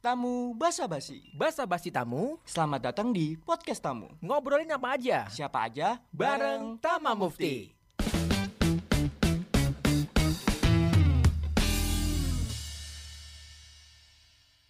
Tamu 0.00 0.56
basa-basi. 0.56 1.20
Basa 1.36 1.68
basi 1.68 1.92
tamu, 1.92 2.40
Selamat 2.48 2.88
datang 2.88 3.12
di 3.12 3.36
podcast 3.36 3.84
tamu. 3.84 4.08
ngobrolin 4.24 4.72
apa 4.72 4.96
aja. 4.96 5.28
Siapa 5.28 5.68
aja? 5.68 6.00
Bareng 6.08 6.80
Tama 6.80 7.12
Mufti. 7.12 7.76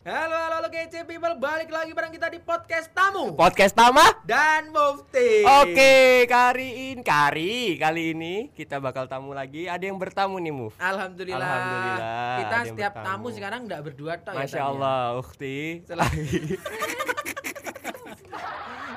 Halo, 0.04 0.39
kece 0.70 1.02
people, 1.02 1.34
balik 1.36 1.66
lagi 1.66 1.90
bareng 1.90 2.14
kita 2.14 2.30
di 2.30 2.38
podcast 2.38 2.94
tamu 2.94 3.34
Podcast 3.34 3.74
Tama? 3.74 4.06
dan 4.22 4.70
Mufti. 4.70 5.42
Oke, 5.42 6.24
kali 6.24 6.94
ini 6.94 7.02
kari 7.02 7.74
kali 7.74 8.14
ini 8.14 8.34
kita 8.50 8.78
bakal 8.78 9.04
tamu 9.04 9.34
lagi. 9.34 9.66
Ada 9.66 9.90
yang 9.90 9.98
bertamu 9.98 10.38
nih, 10.38 10.54
Muf. 10.54 10.78
Alhamdulillah. 10.78 11.42
Alhamdulillah, 11.42 12.36
Kita 12.38 12.56
setiap 12.64 12.92
bertamu. 12.94 13.06
tamu 13.10 13.26
sekarang 13.34 13.60
nggak 13.66 13.82
berdua 13.82 14.12
toh 14.18 14.30
ya. 14.30 14.38
Masya 14.38 14.56
ya? 14.56 14.64
Allah, 14.64 15.02
Ukti. 15.18 15.58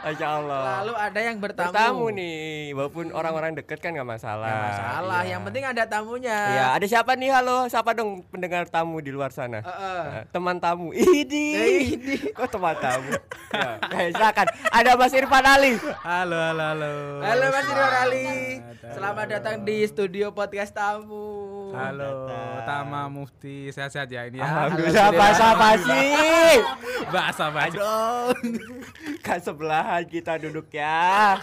Masya 0.03 0.27
Allah. 0.27 0.83
Lalu 0.83 0.93
ada 0.99 1.19
yang 1.23 1.37
bertamu. 1.39 1.71
bertamu 1.71 2.05
nih, 2.11 2.35
walaupun 2.75 3.05
orang-orang 3.15 3.55
deket 3.55 3.79
kan 3.79 3.95
nggak 3.95 4.03
masalah. 4.05 4.51
Nggak 4.51 4.63
masalah, 4.67 5.19
Iya. 5.23 5.31
yang 5.31 5.41
penting 5.47 5.63
ada 5.63 5.83
tamunya. 5.87 6.39
Iya, 6.51 6.65
ada 6.75 6.85
siapa 6.85 7.11
nih? 7.15 7.31
Halo, 7.31 7.57
siapa 7.71 7.95
dong 7.95 8.19
pendengar 8.27 8.67
tamu 8.67 8.99
di 8.99 9.15
luar 9.15 9.31
sana? 9.31 9.63
Heeh. 9.63 10.01
Eh, 10.19 10.23
teman 10.27 10.59
tamu. 10.59 10.91
Idi. 10.91 11.47
Idi. 11.95 12.15
Kok 12.35 12.51
teman 12.51 12.75
tamu? 12.75 13.15
ya, 13.55 13.71
eh, 13.95 14.07
silakan. 14.11 14.47
Ada 14.69 14.91
Mas 14.93 15.13
Irfan 15.15 15.45
Ali. 15.47 15.73
Halo, 16.03 16.35
halo, 16.35 16.63
halo. 16.67 16.91
Halo 17.23 17.45
Mas 17.47 17.63
Ridwan 17.63 17.95
Ali. 18.03 18.27
Selamat 18.83 19.25
datang 19.31 19.55
di 19.63 19.87
studio 19.87 20.35
podcast 20.35 20.75
tamu. 20.75 21.42
Halo, 21.73 22.29
Datang. 22.29 22.63
Tama 22.63 23.01
Mufti. 23.09 23.67
Sehat-sehat 23.67 24.05
ya 24.07 24.29
ini 24.29 24.37
ya. 24.37 24.45
Alhamdulillah 24.45 25.09
bahasa 25.11 25.47
basi. 25.53 26.05
Bahasa 27.09 27.45
basi. 27.49 27.77
Kan 29.19 29.39
sebelahan 29.39 30.05
kita 30.05 30.37
duduk 30.37 30.69
ya. 30.69 31.41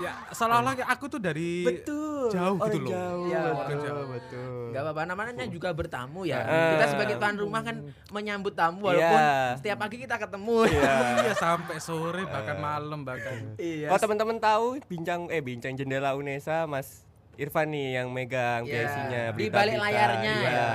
Ya, 0.00 0.16
seolah-olah 0.32 0.72
kayak 0.74 0.88
aku 0.88 1.12
tuh 1.12 1.20
dari 1.20 1.60
Betul. 1.60 2.32
jauh 2.32 2.56
gitu 2.56 2.80
Oh, 2.80 2.80
loh. 2.80 2.88
Jauh, 2.88 3.24
Ya, 3.28 3.42
betul, 3.52 3.78
jauh. 3.84 4.06
betul. 4.08 4.72
Gak 4.72 4.80
apa-apa 4.80 5.02
namanya 5.04 5.44
juga 5.44 5.68
bertamu 5.70 6.24
ya. 6.24 6.40
Eh. 6.40 6.72
Kita 6.72 6.84
sebagai 6.88 7.20
tuan 7.20 7.36
rumah 7.36 7.60
kan 7.60 7.76
menyambut 8.08 8.56
tamu 8.56 8.88
walaupun 8.88 9.12
Iya. 9.12 9.60
setiap 9.60 9.76
pagi 9.76 10.00
kita 10.00 10.16
ketemu. 10.16 10.56
Iya. 10.66 10.92
Iya, 11.20 11.32
sampai 11.36 11.76
sore 11.78 12.24
bahkan 12.24 12.56
malam 12.56 13.04
bahkan. 13.04 13.52
Iya. 13.60 13.92
Kalau 13.92 14.00
teman-teman 14.00 14.40
tahu 14.40 14.80
bincang 14.88 15.28
eh 15.28 15.44
bincang 15.44 15.76
jendela 15.76 16.16
Unesa 16.16 16.64
Mas 16.64 17.04
Irfan 17.40 17.72
nih 17.72 17.88
yang 17.96 18.08
megang 18.12 18.68
Iya. 18.68 18.84
PSI-nya 18.84 19.22
Di 19.32 19.46
balik 19.48 19.76
layarnya 19.80 20.34
Iya. 20.36 20.50
ya. 20.52 20.68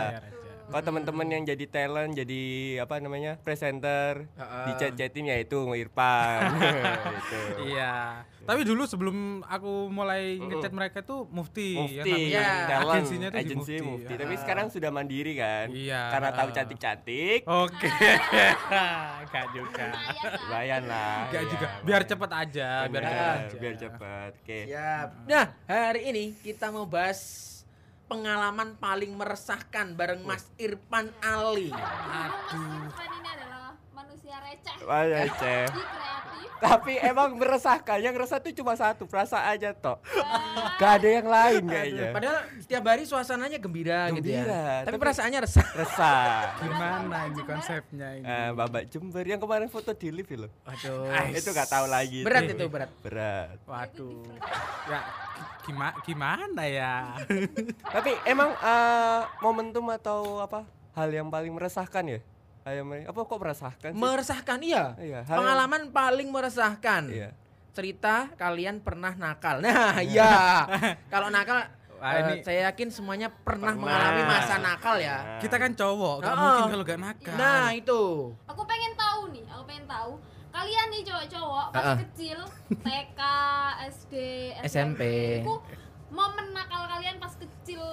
Kalau 0.66 0.82
teman-teman 0.82 1.28
yang 1.30 1.44
jadi 1.46 1.66
talent, 1.70 2.18
jadi 2.18 2.42
apa 2.82 2.98
namanya 2.98 3.38
presenter, 3.38 4.26
Heeh. 4.26 4.66
di 4.66 4.72
chat-chatin 4.76 5.30
ya 5.30 5.38
itu 5.38 5.62
Irfan. 5.72 6.42
gitu. 7.14 7.40
Iya. 7.70 8.26
Tapi 8.46 8.62
dulu 8.62 8.86
sebelum 8.86 9.18
aku 9.42 9.90
mulai 9.90 10.38
ngechat 10.38 10.70
mereka 10.70 11.02
tuh 11.02 11.26
Mufti, 11.28 11.74
Mufti, 11.74 11.98
yang 11.98 12.06
namanya 12.06 12.46
talent, 12.70 12.94
agensinya 12.94 13.28
tuh 13.28 13.36
di 13.36 13.42
agensi 13.42 13.74
Mufti. 13.74 13.86
Mufti. 13.90 14.14
Ah. 14.14 14.20
Tapi 14.22 14.36
sekarang 14.38 14.66
sudah 14.70 14.90
mandiri 14.90 15.34
kan? 15.34 15.66
Iya. 15.70 16.02
Karena 16.10 16.30
tahu 16.32 16.50
cantik-cantik, 16.52 17.40
Oke. 17.44 17.90
Enggak 19.26 19.46
juga. 19.52 19.88
lumayan 20.46 20.84
lah. 20.86 21.18
Enggak 21.28 21.42
Iya. 21.42 21.52
juga. 21.52 21.68
Biar 21.82 22.02
cepet 22.04 22.32
aja, 22.32 22.70
biar 22.86 23.04
cepet 23.04 23.26
aja. 23.26 23.56
biar 23.58 23.76
cepat. 23.76 24.32
Oke. 24.38 24.60
Siap. 24.66 25.08
Nah, 25.26 25.46
hari 25.66 26.02
ini 26.06 26.24
kita 26.38 26.70
mau 26.70 26.86
bahas 26.86 27.20
pengalaman 28.06 28.78
paling 28.78 29.10
meresahkan 29.12 29.92
bareng 29.92 30.22
Mas 30.22 30.46
Irfan 30.56 31.10
Ali. 31.20 31.74
Aduh. 31.74 32.86
Irfan 32.86 33.10
ini 33.12 33.28
adalah 33.28 33.74
manusia 33.92 34.38
receh. 34.40 34.76
Wah, 34.86 35.04
receh. 35.04 35.66
Tapi 36.56 36.98
emang 37.00 37.36
meresahkan, 37.36 38.00
yang 38.00 38.16
resah 38.16 38.40
tuh 38.40 38.56
cuma 38.56 38.74
satu, 38.74 39.06
perasa 39.06 39.44
aja 39.48 39.76
toh. 39.76 40.00
Gak 40.80 40.92
ada 41.02 41.10
yang 41.10 41.28
lain 41.28 41.64
kayaknya. 41.68 42.10
Padahal 42.16 42.38
setiap 42.64 42.84
hari 42.88 43.04
suasananya 43.04 43.60
gembira, 43.60 44.08
gitu 44.16 44.28
ya. 44.28 44.44
Gembira, 44.44 44.64
Tapi, 44.84 44.86
tapi- 44.88 45.02
perasaannya 45.04 45.40
resah. 45.44 45.68
Resah. 45.76 46.32
Gimana 46.64 47.18
ini 47.28 47.42
konsepnya 47.44 48.08
ini? 48.18 48.26
Eh, 48.26 48.50
Babak 48.56 48.84
Jember 48.88 49.26
yang 49.28 49.42
kemarin 49.42 49.68
foto 49.68 49.92
di 49.92 50.08
lift 50.10 50.32
loh. 50.36 50.52
Waduh. 50.64 51.36
itu 51.36 51.50
gak 51.52 51.70
tahu 51.70 51.86
lagi. 51.92 52.24
Berat 52.24 52.48
tuh. 52.48 52.56
itu, 52.56 52.66
berat. 52.72 52.92
Berat. 53.04 53.58
Waduh. 53.68 54.24
Ya 54.88 55.00
gimana 55.66 55.98
gimana 56.06 56.64
ya? 56.70 57.18
Tapi 57.90 58.14
emang 58.30 58.54
eh, 58.54 59.22
momentum 59.42 59.90
atau 59.90 60.38
apa 60.38 60.62
hal 60.94 61.10
yang 61.10 61.28
paling 61.34 61.50
meresahkan 61.52 62.06
ya? 62.06 62.20
Paling- 62.66 63.06
apa 63.06 63.20
kok 63.22 63.38
meresahkan 63.38 63.90
sih? 63.90 64.00
Meresahkan 64.00 64.58
iya. 64.60 64.84
Iya, 64.98 65.20
hal 65.22 65.30
yang- 65.30 65.40
Pengalaman 65.40 65.82
paling 65.92 66.28
meresahkan. 66.28 67.04
Iya. 67.08 67.30
Cerita 67.72 68.34
kalian 68.34 68.82
pernah 68.82 69.14
nakal. 69.14 69.62
Nah, 69.62 70.02
iya. 70.02 70.66
Kalau 71.14 71.30
nakal 71.30 71.62
Wah, 71.96 72.12
eh, 72.12 72.22
ini- 72.28 72.42
saya 72.42 72.68
yakin 72.68 72.90
semuanya 72.90 73.30
pernah, 73.30 73.72
Pernah. 73.72 73.86
mengalami 73.86 74.22
masa 74.26 74.58
nakal 74.58 74.98
ya. 74.98 75.16
Nah. 75.16 75.40
Kita 75.40 75.56
kan 75.56 75.72
cowok, 75.72 76.16
gak 76.20 76.28
Oh. 76.28 76.40
mungkin 76.42 76.64
kalau 76.72 76.84
gak 76.84 77.00
nakal. 77.00 77.36
Nah, 77.36 77.70
itu. 77.72 78.02
Aku 78.46 78.62
pengen 78.66 78.94
tahu 78.96 79.22
nih, 79.30 79.46
aku 79.46 79.64
pengen 79.64 79.86
tahu 79.86 80.12
kalian 80.50 80.88
nih 80.90 81.02
cowok-cowok 81.04 81.66
pas 81.70 81.84
Ah-ah. 81.86 81.98
kecil 82.02 82.40
TK, 82.86 83.22
SD, 83.86 84.14
SMP. 84.66 85.02
Itu 85.40 85.54
momen 86.08 86.50
nakal 86.50 86.90
kalian 86.90 87.16
pas 87.16 87.34
kecil 87.34 87.84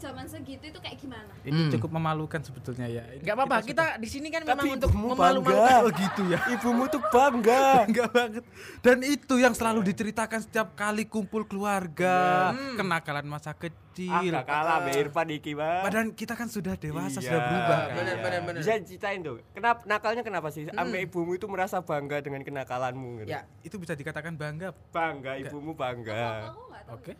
zaman 0.00 0.24
segitu 0.24 0.64
itu 0.64 0.78
kayak 0.78 0.96
gimana? 0.96 1.28
Ini 1.42 1.60
Hmm. 1.60 1.70
cukup 1.70 1.90
memalukan 1.92 2.40
sebetulnya 2.40 2.88
ya. 2.88 3.04
Ini 3.12 3.20
Gak 3.20 3.36
apa-apa, 3.36 3.56
sudah- 3.58 3.68
kita 3.68 3.84
di 3.96 4.08
sini 4.08 4.28
kan 4.28 4.40
Tapi 4.42 4.56
memang 4.56 4.74
untuk 4.74 4.90
bangga. 5.14 5.60
Oh 5.78 5.90
gitu 5.92 6.22
ya. 6.26 6.40
Ibumu 6.56 6.84
tuh 6.88 7.02
bangga. 7.04 7.60
Enggak 7.88 8.08
banget. 8.08 8.44
Dan 8.80 8.98
itu 9.02 9.34
yang 9.36 9.52
selalu 9.52 9.84
diceritakan 9.84 10.40
setiap 10.40 10.72
kali 10.72 11.04
kumpul 11.04 11.44
keluarga, 11.44 12.50
Hmm. 12.50 12.74
kenakalan 12.74 13.28
masa 13.28 13.52
ah, 13.52 13.56
kecil. 13.58 14.32
gak 14.32 14.46
kalah 14.46 14.76
Mbak 14.80 14.96
Irfan 14.98 15.28
iki, 15.30 15.52
Bang. 15.52 15.82
Padahal 15.84 16.06
kita 16.10 16.32
kan 16.32 16.48
sudah 16.48 16.74
dewasa, 16.74 17.18
Iya, 17.18 17.26
sudah 17.26 17.40
berubah. 17.42 17.78
kan? 17.82 17.94
Bener, 17.94 18.16
bener, 18.18 18.40
bener. 18.42 18.60
Bisa 18.60 18.72
ceritain 18.80 19.20
tuh. 19.20 19.36
Kenapa 19.52 19.84
nakalnya 19.84 20.22
kenapa 20.22 20.48
sih? 20.48 20.64
Hmm. 20.64 20.72
Sampai 20.74 21.04
ibumu 21.04 21.36
itu 21.36 21.44
merasa 21.44 21.78
bangga 21.78 22.18
dengan 22.18 22.40
kenakalanmu 22.40 23.20
gitu. 23.20 23.30
Ya, 23.30 23.44
Itu 23.60 23.76
bisa 23.76 23.92
dikatakan 23.92 24.34
bangga. 24.34 24.72
Bangga 24.88 25.36
ibumu 25.38 25.76
bangga. 25.76 26.48
Aku 26.48 26.62
nggak 26.66 26.82
tahu. 26.82 26.96
Oke. 26.96 27.12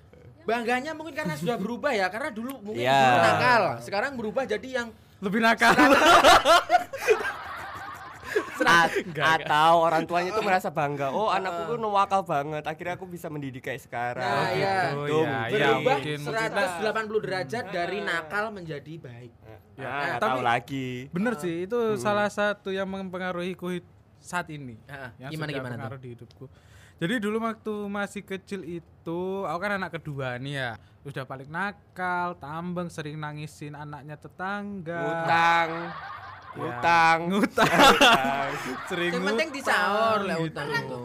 Bangganya 0.50 0.90
mungkin 0.92 1.14
karena 1.14 1.34
sudah 1.34 1.56
berubah 1.56 1.92
ya, 1.92 2.06
karena 2.06 2.28
dulu 2.28 2.58
mungkin 2.60 2.82
Iya. 2.82 2.98
dulu 3.00 3.18
nakal, 3.22 3.62
sekarang 3.80 4.12
berubah 4.14 4.42
jadi 4.44 4.68
yang 4.74 4.88
Lebih 5.20 5.38
nakal. 5.38 5.76
A- 8.60 8.86
Enggak, 8.86 9.42
atau 9.42 9.80
orang 9.80 10.04
tuanya 10.04 10.30
itu 10.30 10.38
merasa 10.40 10.68
bangga. 10.70 11.10
Oh, 11.10 11.26
anakku 11.28 11.64
tuh 11.66 11.76
nawakal 11.76 12.22
banget. 12.22 12.62
Akhirnya 12.62 12.94
aku 12.94 13.02
bisa 13.04 13.26
mendidik 13.26 13.58
kayak 13.60 13.80
sekarang. 13.80 14.20
Nah, 14.22 14.52
iya. 14.52 14.76
Oh 14.92 15.02
Gitu, 15.02 15.16
iya, 15.16 15.26
mungkin. 15.26 15.50
iya 15.50 15.66
berubah 15.72 15.96
mungkin. 15.96 16.18
180 16.20 17.18
derajat 17.20 17.64
dari 17.68 17.98
nakal 18.00 18.44
menjadi 18.50 18.94
baik. 18.96 19.32
Ya, 19.74 19.88
Nah, 20.12 20.20
tahu 20.20 20.40
lagi. 20.40 21.08
Bener 21.08 21.34
sih, 21.36 21.64
itu 21.64 21.78
salah 21.96 22.28
satu 22.28 22.68
yang 22.68 22.86
mempengaruhiku 22.86 23.66
hid- 23.72 23.90
saat 24.20 24.46
ini. 24.48 24.76
Ah, 24.84 25.10
Yang 25.18 25.30
gimana 25.34 25.48
sudah 25.48 25.56
gimana 25.56 25.66
tuh? 25.66 25.78
pengaruh 25.80 25.98
di 25.98 26.08
hidupku. 26.12 26.44
Jadi 27.00 27.14
dulu 27.16 27.40
waktu 27.40 27.74
masih 27.88 28.20
kecil 28.20 28.60
itu, 28.60 29.20
aku 29.48 29.58
kan 29.58 29.80
anak 29.80 29.96
kedua 29.96 30.36
nih 30.36 30.52
ya. 30.60 30.70
Udah 31.00 31.24
paling 31.24 31.48
nakal, 31.48 32.36
tambeng, 32.36 32.92
sering 32.92 33.16
nangisin 33.16 33.72
anaknya 33.72 34.20
tetangga. 34.20 35.00
Utang. 35.00 35.68
Ya. 36.52 36.60
Utang. 36.60 37.18
Ngutang. 37.32 37.68
Utang. 37.96 38.48
sering 38.92 39.16
Yang 39.16 39.24
penting 39.32 39.48
disaur 39.48 40.18
lah 40.28 40.36
gitu. 40.36 40.46
utang 40.52 40.68
itu. 40.68 40.96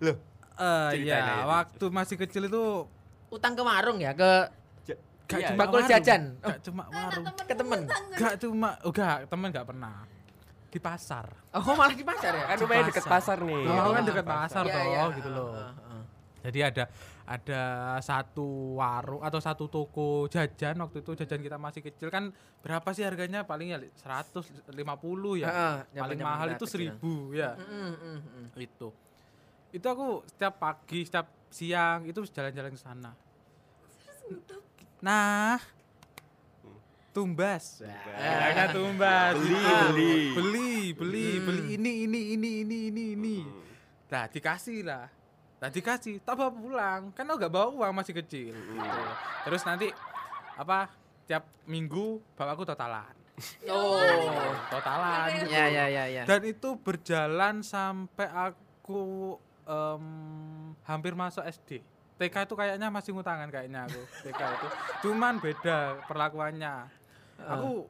Loh, 0.00 0.16
Eh, 0.60 1.08
iya, 1.08 1.24
aja. 1.24 1.48
waktu 1.48 1.84
masih 1.88 2.20
kecil 2.20 2.44
itu 2.44 2.84
Utang 3.32 3.56
ke 3.56 3.62
warung 3.64 3.96
ya, 3.96 4.12
ke 4.12 4.52
gak 5.24 5.38
iya, 5.40 5.48
cuma 5.54 5.62
bakul 5.64 5.80
jajan. 5.88 6.36
Gak 6.36 6.58
cuma 6.66 6.82
Karena 6.84 7.00
warung. 7.06 7.24
temen 7.24 7.46
Ke 7.48 7.54
temen. 7.56 7.80
Gak 8.18 8.34
cuma, 8.42 8.68
oh 8.84 8.92
gak, 8.92 9.18
temen 9.30 9.48
gak 9.48 9.66
pernah. 9.66 10.04
Di 10.70 10.78
pasar. 10.78 11.26
Oh, 11.50 11.74
malah 11.74 11.94
di 11.98 12.06
pasar 12.06 12.30
ya? 12.30 12.44
kan 12.46 12.56
rumahnya 12.62 12.84
deket 12.94 13.04
pasar 13.04 13.36
nih. 13.42 13.62
Oh, 13.66 13.74
Oh, 13.74 13.92
kan 13.92 14.02
dekat 14.06 14.26
pasar. 14.26 14.62
pasar 14.64 14.64
toh, 14.70 14.86
iya. 14.86 15.04
gitu 15.18 15.30
loh. 15.34 15.50
Jadi 16.40 16.58
ada 16.64 16.84
ada 17.28 17.62
satu 18.00 18.80
warung 18.80 19.20
atau 19.22 19.38
satu 19.38 19.68
toko 19.68 20.24
jajan 20.26 20.80
waktu 20.80 21.04
itu 21.04 21.12
jajan 21.14 21.40
kita 21.44 21.60
masih 21.60 21.84
kecil 21.84 22.08
kan 22.08 22.32
berapa 22.64 22.88
sih 22.96 23.04
harganya 23.04 23.44
paling 23.44 23.70
ya 23.70 23.78
150 23.78 24.40
ya. 25.38 25.46
Heeh, 25.46 25.76
paling 26.00 26.16
zaman-zaman 26.16 26.24
mahal 26.24 26.48
itu 26.56 26.64
kecil. 26.64 26.96
1000 26.96 27.38
ya. 27.38 27.50
Mm, 27.60 27.66
mm, 27.68 27.92
mm, 27.92 28.18
mm. 28.24 28.46
Itu. 28.56 28.88
Itu 29.70 29.86
aku 29.86 30.24
setiap 30.26 30.54
pagi, 30.58 31.04
setiap 31.06 31.26
siang 31.52 32.08
itu 32.08 32.18
jalan-jalan 32.30 32.72
ke 32.72 32.80
sana. 32.80 33.12
Nah, 35.00 35.58
tumbas. 37.10 37.82
Ya, 37.82 38.48
kan 38.54 38.68
tumbas. 38.70 39.34
Beli, 39.36 39.54
Itu. 39.54 39.74
beli. 39.86 40.14
Beli, 40.30 40.72
beli, 40.94 41.26
Hmm. 41.30 41.44
beli 41.46 41.62
ini 41.74 41.92
ini 42.06 42.20
ini 42.34 42.50
ini 42.62 42.78
ini 42.88 43.04
ini. 43.14 43.36
Nah, 44.06 44.26
dikasih 44.26 44.82
lah. 44.82 45.06
Nah, 45.60 45.68
dikasih, 45.68 46.24
tak 46.24 46.34
bawa 46.34 46.50
pulang. 46.50 47.02
Kan 47.12 47.28
aku 47.28 47.36
gak 47.38 47.52
bawa 47.52 47.68
uang 47.70 47.92
masih 47.92 48.16
kecil. 48.16 48.56
Gitu. 48.56 49.02
Terus 49.44 49.62
nanti 49.62 49.92
apa? 50.56 50.88
Tiap 51.28 51.46
minggu 51.64 52.18
bapakku 52.34 52.64
totalan. 52.64 53.14
Oh, 53.68 54.02
Totalan. 54.68 55.30
ya 55.54 55.64
ya 55.68 55.84
ya 55.86 56.04
ya. 56.10 56.22
Dan 56.24 56.44
itu 56.44 56.74
berjalan 56.76 57.62
sampai 57.62 58.28
aku 58.28 59.36
em, 59.64 60.04
hampir 60.82 61.14
masuk 61.14 61.44
SD. 61.44 61.80
TK 62.18 62.44
itu 62.44 62.52
kayaknya 62.52 62.92
masih 62.92 63.16
ngutangan 63.16 63.48
kayaknya 63.48 63.88
aku. 63.88 64.00
TK 64.26 64.40
itu. 64.44 64.66
Cuman 65.06 65.40
beda 65.40 66.04
perlakuannya. 66.04 66.99
Aku 67.46 67.88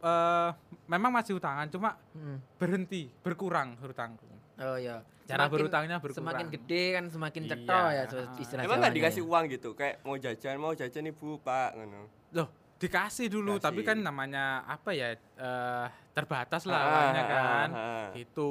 eh, 0.00 0.50
memang 0.86 1.12
masih 1.12 1.36
utangan, 1.36 1.68
cuma 1.68 1.92
Hmm. 2.10 2.40
berhenti, 2.56 3.12
berkurang 3.20 3.76
hutangku. 3.76 4.24
Oh 4.58 4.74
ya. 4.74 5.04
Cara 5.22 5.44
berutangnya 5.46 6.00
berkurang. 6.00 6.24
Semakin 6.26 6.46
gede 6.50 6.84
kan 6.90 7.04
semakin 7.06 7.42
Iya. 7.42 7.50
cetho 7.52 7.82
ya 7.86 8.02
so- 8.04 8.32
istilah 8.36 8.62
Emang 8.64 8.80
nggak 8.80 8.96
dikasih 8.96 9.22
ya. 9.22 9.28
uang 9.28 9.44
gitu? 9.48 9.70
Kayak 9.72 10.00
mau 10.00 10.16
jajan, 10.16 10.56
mau 10.56 10.72
jajan 10.72 11.04
ibu 11.04 11.38
pak, 11.38 11.76
ngono. 11.76 12.08
Loh, 12.32 12.48
dikasih 12.76 13.28
dulu, 13.28 13.54
Dikasih. 13.54 13.66
tapi 13.66 13.80
kan 13.84 13.98
namanya 14.00 14.44
apa 14.64 14.90
ya? 14.90 15.12
eh, 15.14 15.86
terbatas 16.10 16.64
lah 16.64 16.76
Ah, 16.76 16.88
uangnya 16.90 17.22
ah, 17.22 17.28
kan. 17.28 17.68
ah. 17.70 18.08
Itu. 18.14 18.50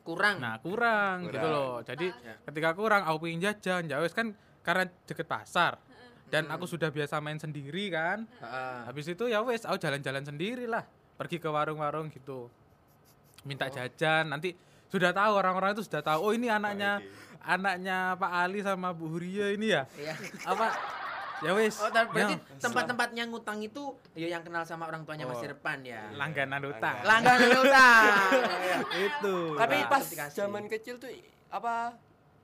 kurang. 0.00 0.40
Nah, 0.40 0.56
kurang, 0.58 1.16
gitu 1.22 1.36
Kurang. 1.36 1.52
loh. 1.52 1.74
Jadi 1.82 2.08
Ya. 2.08 2.34
ketika 2.42 2.72
kurang 2.72 3.04
aku 3.04 3.16
pengen 3.22 3.40
jajan, 3.42 3.84
ya 3.84 4.00
wes 4.00 4.10
kan 4.10 4.32
karena 4.62 4.88
deket 5.04 5.24
pasar. 5.24 5.76
Dan 6.28 6.44
aku 6.46 6.64
sudah 6.64 6.88
biasa 6.88 7.18
main 7.18 7.36
sendiri 7.36 7.88
kan. 7.88 8.28
Heeh. 8.38 8.78
Habis 8.84 9.06
itu 9.08 9.24
ya 9.24 9.40
wes 9.40 9.62
aku 9.62 9.76
jalan-jalan 9.76 10.22
sendiri 10.22 10.64
lah. 10.64 10.84
Pergi 11.16 11.36
ke 11.36 11.46
warung-warung 11.46 12.08
gitu. 12.08 12.52
Minta 13.42 13.66
jajan, 13.66 14.28
nanti 14.28 14.52
sudah 14.86 15.10
tahu 15.10 15.32
orang-orang 15.34 15.72
itu 15.72 15.82
sudah 15.82 16.00
tahu 16.00 16.20
oh 16.20 16.32
ini 16.32 16.48
anaknya 16.48 17.00
anaknya 17.40 18.12
Pak 18.14 18.32
Ali 18.34 18.60
sama 18.60 18.90
Bu 18.90 19.08
Huria 19.08 19.50
ini 19.50 19.70
ya. 19.70 19.88
Iya. 19.94 20.14
Apa? 20.44 20.68
Ya 21.38 21.54
wes. 21.54 21.78
Oh, 21.78 21.86
tar- 21.86 22.10
berarti 22.10 22.34
ya, 22.34 22.58
tempat-tempatnya 22.58 23.22
ngutang 23.26 23.62
itu 23.62 23.94
ya 24.12 24.26
yang 24.28 24.42
kenal 24.42 24.66
sama 24.66 24.84
orang 24.84 25.06
tuanya 25.06 25.22
Mas 25.22 25.38
Oh. 25.38 25.46
Irfan 25.46 25.80
ya. 25.80 26.10
langganan 26.12 26.66
utang. 26.66 26.98
Langganan 27.00 27.50
utang. 27.62 28.10
itu. 28.98 29.36
Tapi 29.54 29.76
Nah, 29.76 29.86
pas 29.86 30.04
zaman 30.28 30.64
kecil 30.66 30.98
tuh 30.98 31.08
apa 31.48 31.94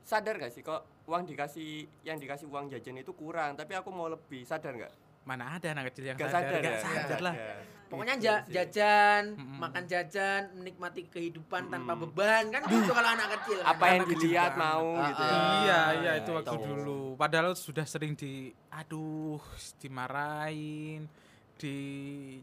sadar 0.01 0.39
gak 0.39 0.49
sih 0.49 0.63
kok 0.63 0.81
uang 1.05 1.23
dikasih 1.23 1.69
yang 2.01 2.17
dikasih 2.17 2.45
uang 2.45 2.67
jajan 2.67 2.97
itu 2.97 3.11
kurang, 3.11 3.53
tapi 3.53 3.73
aku 3.73 3.89
mau 3.89 4.07
lebih, 4.07 4.41
sadar 4.41 4.73
nggak? 4.73 4.93
mana 5.23 5.57
ada 5.57 5.73
anak 5.73 5.89
kecil 5.89 6.05
yang 6.05 6.17
Gak 6.17 6.29
sadar, 6.29 6.53
sadar, 6.53 6.61
Nggak 6.61 6.75
ya? 6.75 6.85
sadar 6.85 7.19
lah. 7.19 7.35
Pokoknya 7.85 8.13
Gitu 8.13 8.25
ja- 8.25 8.45
jajan, 8.47 9.23
Mm-mm. 9.33 9.57
makan 9.57 9.83
jajan, 9.85 10.41
menikmati 10.53 11.01
kehidupan 11.03 11.65
tanpa 11.67 11.93
Mm. 11.93 12.01
beban 12.01 12.43
kan 12.49 12.61
gitu 12.63 12.91
kalau 12.91 13.09
anak 13.09 13.29
kecil. 13.33 13.57
kan. 13.59 13.65
Apa 13.67 13.83
yang 13.83 13.95
Anak 13.95 14.07
kecil 14.07 14.21
dilihat 14.23 14.51
banget. 14.51 14.65
mau 14.69 14.85
Ah, 14.91 15.05
gitu 15.07 15.21
ah. 15.21 15.25
ya. 15.25 15.41
Iya, 15.57 15.79
iya 15.95 16.11
Ah, 16.11 16.15
itu 16.15 16.29
waktu 16.31 16.49
itu. 16.51 16.61
dulu. 16.63 17.01
Padahal 17.15 17.49
sudah 17.55 17.85
sering 17.85 18.13
di 18.13 18.33
aduh, 18.69 19.41
dimarahin, 19.79 21.01
di 21.55 21.77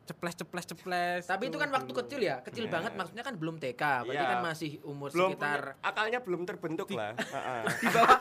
ceples 0.03 0.35
ceples 0.35 0.65
ceples. 0.67 1.23
Tapi 1.25 1.45
itu 1.47 1.57
kan 1.57 1.69
waktu 1.69 1.93
kecil 1.95 2.21
ya, 2.21 2.41
kecil 2.41 2.65
Iya. 2.65 2.73
banget 2.73 2.93
maksudnya 2.97 3.23
kan 3.23 3.35
belum 3.37 3.57
TK, 3.57 3.83
berarti 4.03 4.17
Iya. 4.19 4.33
kan 4.33 4.41
masih 4.43 4.71
umur 4.83 5.09
Belum 5.13 5.31
sekitar 5.31 5.61
punya- 5.77 5.85
akalnya 5.85 6.19
belum 6.21 6.43
terbentuk 6.43 6.89
lah. 6.91 7.13
Heeh. 7.37 7.63
di 7.79 7.89
bawah 7.91 8.19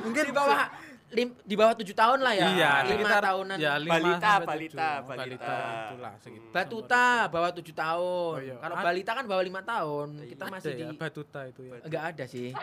mungkin 0.00 0.22
di 0.24 0.34
bawah 0.34 0.64
lim- 1.08 1.38
di 1.40 1.54
bawah 1.54 1.72
tujuh 1.72 1.92
tahun 1.92 2.18
lah 2.18 2.32
ya, 2.32 2.46
Iya, 2.48 2.70
lima 2.82 2.90
sekitar 2.98 3.22
tahunan. 3.24 3.56
Ya, 3.56 3.72
lima 3.76 3.94
Balita, 3.94 4.32
balita, 4.40 4.88
tujuh. 4.98 5.06
balita. 5.08 5.56
itulah 5.86 6.14
segitu. 6.18 6.46
Batuta 6.50 7.06
bawah 7.26 7.50
tujuh 7.52 7.74
tahun. 7.74 8.34
Oh, 8.34 8.42
iya. 8.42 8.56
Kalau 8.56 8.74
balita 8.76 9.10
kan 9.12 9.24
bawah 9.24 9.40
lima 9.40 9.62
tahun. 9.62 10.08
Kita 10.24 10.42
Ada 10.42 10.52
masih 10.52 10.72
ya, 10.72 10.78
di 10.82 10.96
batuta 10.96 11.40
itu 11.44 11.60
ya. 11.62 11.72
enggak 11.80 12.02
ada 12.04 12.24
sih. 12.26 12.48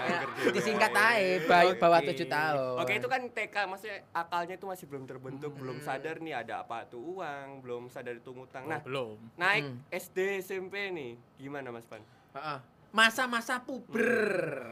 Ya, 0.00 0.22
disingkat 0.50 0.92
aja 0.92 1.44
ba- 1.44 1.76
bawah 1.76 2.00
tujuh 2.04 2.26
tahun. 2.26 2.74
Oke 2.78 2.92
itu 2.94 3.08
kan 3.08 3.20
TK 3.26 3.56
maksudnya 3.64 3.96
akalnya 4.12 4.54
itu 4.54 4.66
masih 4.66 4.86
belum 4.86 5.04
terbentuk, 5.04 5.52
belum 5.52 5.76
Hmm. 5.76 5.84
sadar 5.84 6.16
nih 6.18 6.34
ada 6.36 6.54
apa 6.60 6.84
tuh 6.84 7.18
uang, 7.18 7.60
belum 7.60 7.82
sadar 7.86 8.14
itu 8.14 8.30
ngutang. 8.30 8.64
Nah, 8.64 8.78
Oh, 8.78 8.82
belum. 8.82 9.16
naik 9.34 9.64
Hmm. 9.64 9.82
SD 9.90 10.18
SMP 10.40 10.88
nih, 10.88 11.10
gimana 11.36 11.68
Mas 11.68 11.84
Pan? 11.84 12.00
Heeh. 12.32 12.58
Masa-masa 12.90 13.58
puber. 13.60 14.02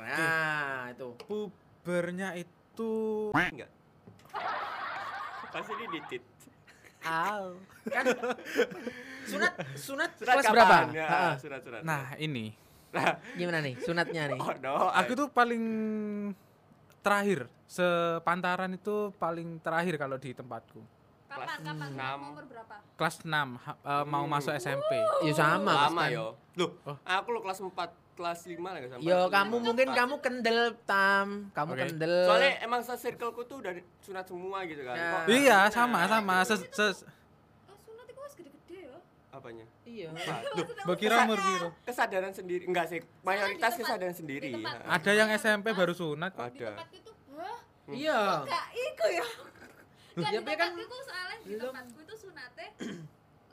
Nah, 0.02 0.90
itu. 0.90 1.14
Pubernya 1.20 2.34
itu 2.34 2.50
Enggak. 3.32 3.70
Pasti 5.48 5.72
ini 5.72 5.86
ditit. 5.90 6.22
Kan 7.00 8.04
sunat 9.24 9.52
sunat, 9.74 10.10
Surat 10.14 10.34
kelas 10.34 10.44
kapan? 10.44 10.54
berapa? 10.54 10.76
Ya, 10.92 11.06
Heeh. 11.06 11.34
surat-surat. 11.38 11.80
Nah, 11.82 12.12
ini. 12.16 12.52
Gimana 13.34 13.60
nih 13.60 13.74
sunatnya 13.78 14.22
nih? 14.28 14.38
oh 14.38 14.52
no. 14.58 14.88
Aku 14.90 15.12
tuh 15.14 15.28
paling 15.28 15.62
terakhir 16.98 17.46
sepantaran 17.64 18.72
itu 18.72 19.12
paling 19.14 19.58
terakhir 19.58 19.94
kalau 19.96 20.16
di 20.16 20.32
tempatku. 20.32 20.80
Kapan, 21.28 21.44
Kelas 21.44 21.60
kapan? 21.62 21.88
enam. 21.92 22.18
Umur 22.32 22.44
berapa? 22.46 22.74
Kelas 22.96 23.16
6 23.20 23.28
ha- 23.58 23.78
eh, 23.78 24.04
mau 24.06 24.24
Hmm. 24.24 24.32
masuk 24.32 24.52
SMP. 24.54 24.96
Ya 25.22 25.32
sama 25.34 25.86
lama 25.86 26.02
Pan. 26.02 26.08
yo. 26.10 26.26
Loh, 26.56 26.70
Oh. 26.82 26.96
aku 26.98 27.28
lo 27.30 27.40
kelas 27.40 27.60
4, 27.60 27.92
kelas 28.18 28.40
5 28.42 28.58
lah 28.58 28.80
sampai. 28.84 29.06
Yo, 29.06 29.18
kamu 29.28 29.54
lima. 29.54 29.64
mungkin 29.64 29.88
kamu 29.92 30.14
kendel 30.18 30.60
tam, 30.82 31.26
kamu 31.52 31.70
Oke. 31.70 31.80
kendel. 31.84 32.14
Soalnya 32.26 32.52
emang 32.60 32.80
se-circleku 32.82 33.42
tuh 33.44 33.62
udah 33.62 33.72
sunat 34.00 34.24
semua 34.24 34.58
gitu 34.64 34.82
kan. 34.82 34.92
Nah. 34.92 35.12
Kok 35.16 35.30
Iya, 35.30 35.58
sama 35.68 36.00
sama. 36.04 36.36
Ses, 36.42 36.60
ses, 36.68 36.96
Oh, 37.64 37.78
sunat 37.78 38.04
itu 38.04 38.18
wis 38.18 38.34
gede-gede 38.34 38.78
ya. 38.84 38.98
apanya? 39.30 39.64
Iya. 39.84 40.08
Loh, 40.50 40.66
Berkira 40.84 41.22
umur 41.22 41.38
piro? 41.38 41.68
kesadaran 41.80 42.32
sendiri 42.32 42.64
enggak 42.64 42.86
sih 42.88 42.98
mayoritas 43.22 43.62
tempat- 43.70 43.78
kesadaran 43.80 44.10
di 44.10 44.18
sendiri 44.18 44.48
tempat- 44.50 44.82
Ha. 44.82 44.98
Ada 44.98 45.12
yang 45.14 45.28
SMP 45.32 45.70
baru 45.70 45.92
sunat 45.92 46.34
ada 46.34 46.50
tempatku 46.50 46.96
itu, 46.96 47.12
wah, 47.30 47.58
Iya. 47.88 48.42
gak 48.44 48.66
iku 48.74 49.06
ya. 49.08 49.26
Kan 50.18 50.32
Ya, 50.34 50.40
kan 50.52 50.70
soalnya 50.74 51.36
di 51.40 51.54
tempatku 51.54 51.98
itu 52.02 52.14
sunate 52.18 52.66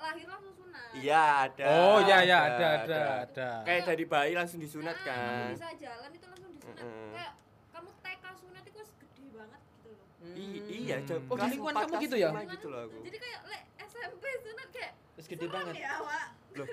lahir 0.05 0.27
langsung 0.27 0.53
sunat. 0.55 0.89
iya 0.95 1.23
ada 1.43 1.65
Oh, 1.67 1.97
iya 1.99 2.17
iya 2.21 2.37
ada 2.47 2.67
ada 2.79 2.99
ada. 3.23 3.49
kayak 3.61 3.81
dari 3.85 4.05
bayi 4.05 4.31
langsung 4.31 4.57
disunat 4.57 4.95
Nah, 4.95 5.05
kan 5.05 5.47
Bisa 5.51 5.69
jalan 5.75 6.09
itu 6.11 6.25
langsung 6.25 6.51
disunat. 6.51 6.77
Mm-mm. 6.79 7.09
Kayak 7.11 7.33
kamu 7.69 7.89
TK 7.97 8.23
sunat 8.35 8.63
itu 8.63 8.79
gede 8.95 9.25
banget 9.31 9.61
gitu 9.71 9.89
loh. 9.91 10.05
I- 10.35 10.63
iya 10.79 10.95
Hmm. 10.97 11.07
Cok. 11.07 11.21
Oh, 11.25 11.35
di 11.35 11.47
lingkungan 11.49 11.73
kamu 11.75 11.93
gitu 12.01 12.15
ya? 12.15 12.29
gitu 12.49 12.67
loh 12.67 12.81
aku 12.83 12.97
Jadi 13.03 13.17
kayak 13.19 13.39
le 13.45 13.57
SMP 13.83 14.23
sunat 14.39 14.67
kayak 14.69 14.93
Terus 15.15 15.27
gede 15.27 15.45
banget. 15.47 15.73
Ya, 15.75 15.93
Wak. 15.99 16.27
Loh. 16.55 16.67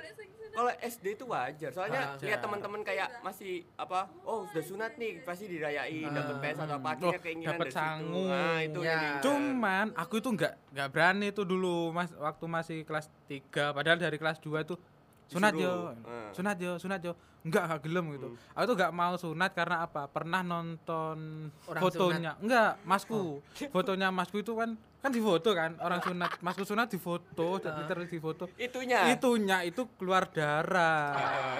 Kalau 0.52 0.68
SD 0.76 1.16
itu 1.16 1.24
wajar 1.24 1.70
soalnya 1.72 2.12
Wajar. 2.12 2.28
lihat 2.28 2.38
teman-teman 2.38 2.80
kayak 2.82 3.08
masih 3.20 3.64
apa 3.74 4.04
oh 4.22 4.44
sudah 4.46 4.60
sunat 4.62 4.92
nih 4.94 5.24
pasti 5.24 5.48
dirayain 5.48 6.04
Ah. 6.04 6.12
dapat 6.12 6.34
PS 6.44 6.58
atau 6.60 6.76
apa 6.76 6.84
Oh, 6.84 6.92
akhirnya 6.92 7.20
keinginan 7.20 7.48
dapat 7.50 7.64
dari 7.64 7.72
situ. 7.72 7.80
sangu. 7.80 8.22
nah 8.26 8.58
itu 8.60 8.80
Ya. 8.82 9.00
Cuman 9.18 9.86
aku 9.94 10.14
itu 10.14 10.28
nggak 10.30 10.52
nggak 10.70 10.88
berani 10.88 11.26
itu 11.26 11.42
dulu 11.42 11.74
mas 11.90 12.12
waktu 12.14 12.44
masih 12.46 12.78
kelas 12.82 13.08
3 13.24 13.42
padahal 13.72 13.96
dari 13.96 14.14
kelas 14.14 14.38
2 14.38 14.60
itu 14.60 14.76
sunat 15.32 15.52
yo, 15.56 15.72
Ah. 16.04 16.30
sunat 16.36 16.56
yo, 16.60 16.72
sunat 16.76 17.00
yo. 17.00 17.12
Enggak, 17.42 17.62
enggak 17.66 17.80
gelem 17.82 18.04
gitu. 18.14 18.28
Hmm. 18.30 18.54
Aku 18.54 18.64
tuh 18.70 18.76
nggak 18.78 18.92
mau 18.94 19.14
sunat 19.18 19.50
karena 19.50 19.76
apa? 19.82 20.06
Pernah 20.06 20.40
nonton 20.46 21.50
Orang 21.66 21.82
fotonya. 21.82 22.32
Enggak, 22.38 22.78
masku. 22.86 23.42
Fotonya 23.74 24.08
masku 24.14 24.44
itu 24.44 24.52
kan 24.54 24.78
kan 25.02 25.10
difoto 25.10 25.50
kan 25.50 25.74
orang 25.82 25.98
sunat. 25.98 26.38
Masku 26.38 26.62
sunat 26.62 26.86
difoto, 26.86 27.58
literally 27.58 28.06
difoto. 28.06 28.46
itunya 28.54 29.10
Itunya 29.10 29.66
itu 29.66 29.82
keluar 29.98 30.30
darah. 30.30 31.58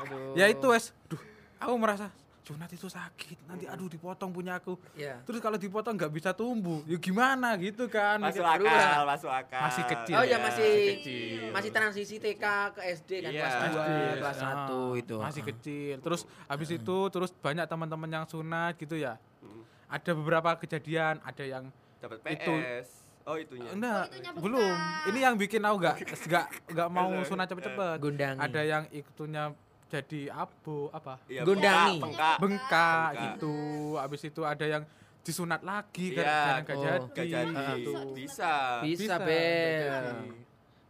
Aduh. 0.00 0.32
Ya 0.32 0.48
itu 0.48 0.64
wes, 0.72 0.96
duh, 1.06 1.20
aku 1.60 1.74
merasa 1.76 2.08
sunat 2.42 2.66
itu 2.74 2.90
sakit. 2.90 3.46
Nanti 3.46 3.70
aduh 3.70 3.86
dipotong 3.86 4.34
punya 4.34 4.58
aku. 4.58 4.74
Ya. 4.98 5.22
Terus 5.22 5.38
kalau 5.38 5.54
dipotong 5.54 5.94
nggak 5.94 6.10
bisa 6.10 6.34
tumbuh, 6.34 6.82
ya 6.84 6.98
gimana 6.98 7.54
gitu 7.54 7.86
kan? 7.86 8.18
masuk 8.18 8.42
akal 8.42 9.02
masuk 9.06 9.30
akal 9.30 9.60
Masih 9.62 9.84
kecil 9.86 10.14
Oh 10.18 10.24
ya 10.26 10.34
ya, 10.34 10.38
masih 10.42 10.70
kecil. 10.98 11.42
masih 11.54 11.70
transisi 11.70 12.14
TK 12.18 12.44
ke 12.74 12.80
SD 12.98 13.10
kan 13.22 13.30
Iya. 13.30 13.42
kelas 13.46 13.54
2, 13.54 13.62
SD, 13.62 13.90
kelas 14.18 14.38
ah, 14.42 14.50
1 14.66 15.00
itu. 15.00 15.16
Masih 15.22 15.42
kecil. 15.46 15.94
Terus 16.02 16.20
habis 16.50 16.68
itu 16.68 16.96
terus 17.08 17.30
banyak 17.32 17.66
teman-teman 17.70 18.10
yang 18.10 18.24
sunat 18.26 18.74
gitu 18.74 18.98
ya. 18.98 19.22
Hmm. 19.38 19.62
Ada 19.86 20.10
beberapa 20.10 20.50
kejadian, 20.58 21.22
ada 21.22 21.44
yang 21.46 21.64
dapat 22.02 22.18
Itu- 22.26 22.58
PS 22.58 23.06
oh 23.22 23.38
itunya 23.38 23.70
enggak, 23.70 24.10
itunya 24.10 24.30
bekas. 24.34 24.42
belum. 24.42 24.76
Ini 25.14 25.18
yang 25.22 25.34
bikin 25.38 25.62
aku 25.62 25.76
enggak 25.78 25.96
enggak 26.26 26.46
enggak 26.66 26.88
mau 26.98 27.10
sunat 27.22 27.46
cepet-cepet. 27.46 27.98
Ada 28.34 28.60
yang 28.66 28.82
ikutunya 28.90 29.54
jadi 29.92 30.20
abu 30.32 30.88
apa? 30.88 31.20
Iya, 31.28 31.44
Gundangi. 31.44 32.00
bengkak, 32.00 32.36
bengkak. 32.40 33.08
Gitu. 33.20 33.56
Habis 34.00 34.22
itu 34.24 34.42
ada 34.48 34.64
yang 34.64 34.82
disunat 35.22 35.60
lagi 35.62 36.16
Iya, 36.16 36.16
karena 36.16 36.52
enggak 36.64 36.76
oh, 36.76 36.82
jadi. 36.82 37.12
Gak 37.12 37.26
jadi 37.28 37.52
gitu. 37.76 37.92
bisa 38.16 38.52
Bisa, 38.80 39.04
Bisa, 39.04 39.14
Bel. 39.20 40.06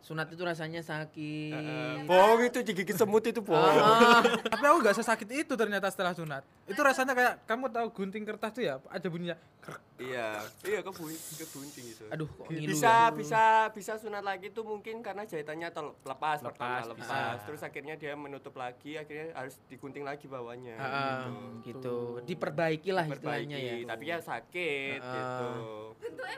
Sunat 0.03 0.27
itu 0.29 0.43
rasanya 0.43 0.83
sakit. 0.83 1.55
Heeh. 1.55 1.95
bohong 2.05 2.43
itu 2.43 2.59
digigit 2.61 2.93
semut 2.93 3.23
itu 3.23 3.39
bohong 3.39 3.63
Ah, 3.79 4.19
Tapi 4.53 4.65
aku 4.65 4.79
nggak 4.81 4.97
sesakit 4.97 5.31
itu 5.31 5.55
ternyata 5.55 5.87
setelah 5.87 6.11
sunat. 6.11 6.43
Itu 6.65 6.79
rasanya 6.79 7.15
kayak 7.15 7.35
kamu 7.45 7.71
tahu 7.71 7.87
gunting 7.93 8.25
kertas 8.25 8.51
tuh 8.51 8.63
ya, 8.63 8.83
ada 8.85 9.07
bunyinya. 9.07 9.39
krek. 9.63 9.79
iya 10.03 10.35
iya 10.67 10.83
kebunting 10.83 11.15
kebunting 11.39 11.87
itu 11.87 12.03
aduh 12.11 12.27
kok 12.27 12.51
ngilu 12.51 12.75
bisa 12.75 12.91
ya? 12.91 13.15
bisa 13.15 13.43
bisa 13.71 13.93
sunat 13.95 14.19
lagi 14.21 14.51
tuh 14.51 14.67
mungkin 14.67 14.99
karena 14.99 15.23
jahitannya 15.23 15.71
lepas, 16.03 16.43
pertama 16.43 16.83
Lepas, 16.83 16.87
lepas 16.91 16.99
bisa. 16.99 17.47
terus 17.47 17.63
akhirnya 17.63 17.95
dia 17.95 18.19
menutup 18.19 18.51
lagi 18.53 18.99
akhirnya 18.99 19.31
harus 19.33 19.55
digunting 19.71 20.03
lagi 20.03 20.27
bawahnya 20.27 20.75
Ah, 20.75 21.31
gitu. 21.63 21.79
gitu. 21.79 21.97
Diperbaiki 22.27 22.91
lah 22.91 23.07
istilahnya 23.07 23.55
ya. 23.55 23.75
Tapi 23.87 24.05
ya 24.05 24.19
sakit 24.19 24.99
Ah. 24.99 25.15
gitu 25.15 25.49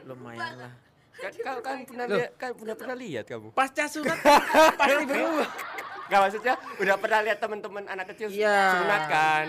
Lumayan 0.04 0.52
lah. 0.60 0.72
Kan 1.14 1.30
kan, 1.36 1.56
kan 1.60 1.76
pernah 1.84 2.06
lihat 2.08 2.30
kan 2.34 2.50
pernah 2.52 2.74
pernah 2.74 2.96
lihat 2.96 3.24
kamu. 3.24 3.48
Pasca 3.50 3.84
sunat 3.86 4.18
pasti 4.74 5.04
berubah. 5.04 5.48
Gak 6.04 6.20
maksudnya 6.20 6.54
udah 6.76 6.96
pernah 6.96 7.20
lihat 7.22 7.38
teman-teman 7.38 7.84
anak 7.86 8.06
kecil 8.10 8.28
Iya. 8.28 8.60
sunat 8.76 9.02
kan? 9.06 9.44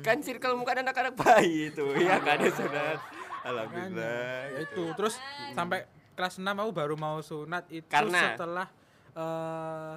Kan 0.00 0.16
circlemu 0.20 0.62
kan 0.62 0.76
anak-anak 0.80 1.14
bayi 1.14 1.70
itu, 1.70 1.86
ya 2.02 2.18
kan 2.18 2.34
ada 2.34 2.50
sunat. 2.50 2.98
Alhamdulillah. 3.40 4.34
Ya 4.50 4.58
itu 4.60 4.84
terus 4.92 5.14
sampai 5.50 5.86
kelas 6.12 6.36
6 6.36 6.44
aku 6.44 6.70
baru 6.70 6.94
mau 6.94 7.20
sunat 7.20 7.64
itu 7.68 7.86
Karena? 7.86 8.34
setelah 8.34 8.66
eh 9.12 9.94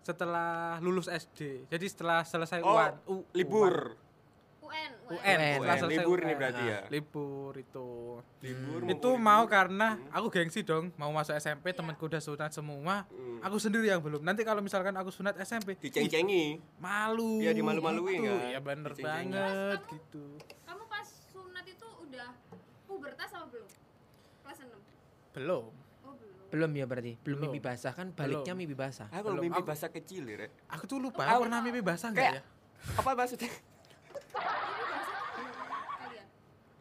setelah 0.00 0.52
lulus 0.78 1.06
SD. 1.06 1.64
Jadi 1.66 1.86
setelah 1.86 2.20
selesai 2.22 2.60
Oh, 2.60 2.74
UAN, 2.74 2.92
U- 3.06 3.24
libur. 3.32 3.96
UN, 4.74 4.90
UN, 5.06 5.38
UN. 5.56 5.60
UN. 5.60 5.88
Libur 5.88 6.18
nih 6.20 6.34
berarti 6.34 6.62
ya? 6.64 6.78
Nah, 6.78 6.90
Libur 6.90 7.52
itu. 7.54 7.88
Libur. 8.40 8.80
itu 8.84 9.10
mau 9.16 9.42
karena 9.46 9.96
aku 10.10 10.26
gengsi 10.28 10.60
dong 10.60 10.90
mau 10.94 11.08
masuk 11.10 11.32
SMP 11.34 11.70
temanku 11.70 12.04
udah 12.04 12.18
sunat 12.18 12.50
semua 12.50 13.06
Hmm. 13.06 13.38
aku 13.40 13.56
sendiri 13.56 13.86
yang 13.86 13.98
belum 13.98 14.20
nanti 14.20 14.42
kalau 14.42 14.60
misalkan 14.60 14.92
aku 14.92 15.08
sunat 15.08 15.38
SMP 15.38 15.76
diceng-cengi. 15.76 16.60
malu 16.76 17.38
Iya, 17.38 17.52
dimalu-maluin 17.52 18.18
gitu. 18.18 18.34
kan? 18.34 18.50
ya 18.50 18.60
bener 18.60 18.92
banget 18.94 19.78
Kamu- 19.78 19.92
gitu 19.92 20.24
Kamu 20.62 20.82
pas 20.84 21.06
sunat 21.30 21.64
itu 21.64 21.86
udah 22.02 22.28
pubertas 22.84 23.30
apa 23.30 23.46
belum? 23.48 23.68
Kelas 24.42 24.58
6. 24.60 24.80
belum 25.32 25.64
Oh, 26.02 26.12
belum. 26.12 26.36
Belum 26.50 26.70
ya 26.72 26.84
berarti. 26.84 27.12
Belum 27.18 27.38
Belum. 27.38 27.40
mimpi 27.48 27.60
basah 27.60 27.92
kan 27.92 28.06
baliknya 28.10 28.52
Belum. 28.52 28.58
mimpi 28.60 28.76
basah. 28.76 29.08
Aku 29.08 29.26
Belum, 29.30 29.42
mimpi 29.42 29.62
bahasa 29.62 29.86
kecil 29.88 30.22
ya, 30.24 30.36
Rek. 30.38 30.52
aku 30.68 30.84
tuh 30.84 30.98
lupa 30.98 31.22
Aku- 31.22 31.30
aku 31.30 31.40
pernah 31.44 31.60
mimpi 31.60 31.80
basah 31.80 32.08
nggak 32.10 32.20
Kayak 32.22 32.34
ya 32.36 32.42
apa 32.94 33.10
maksudnya? 33.14 33.48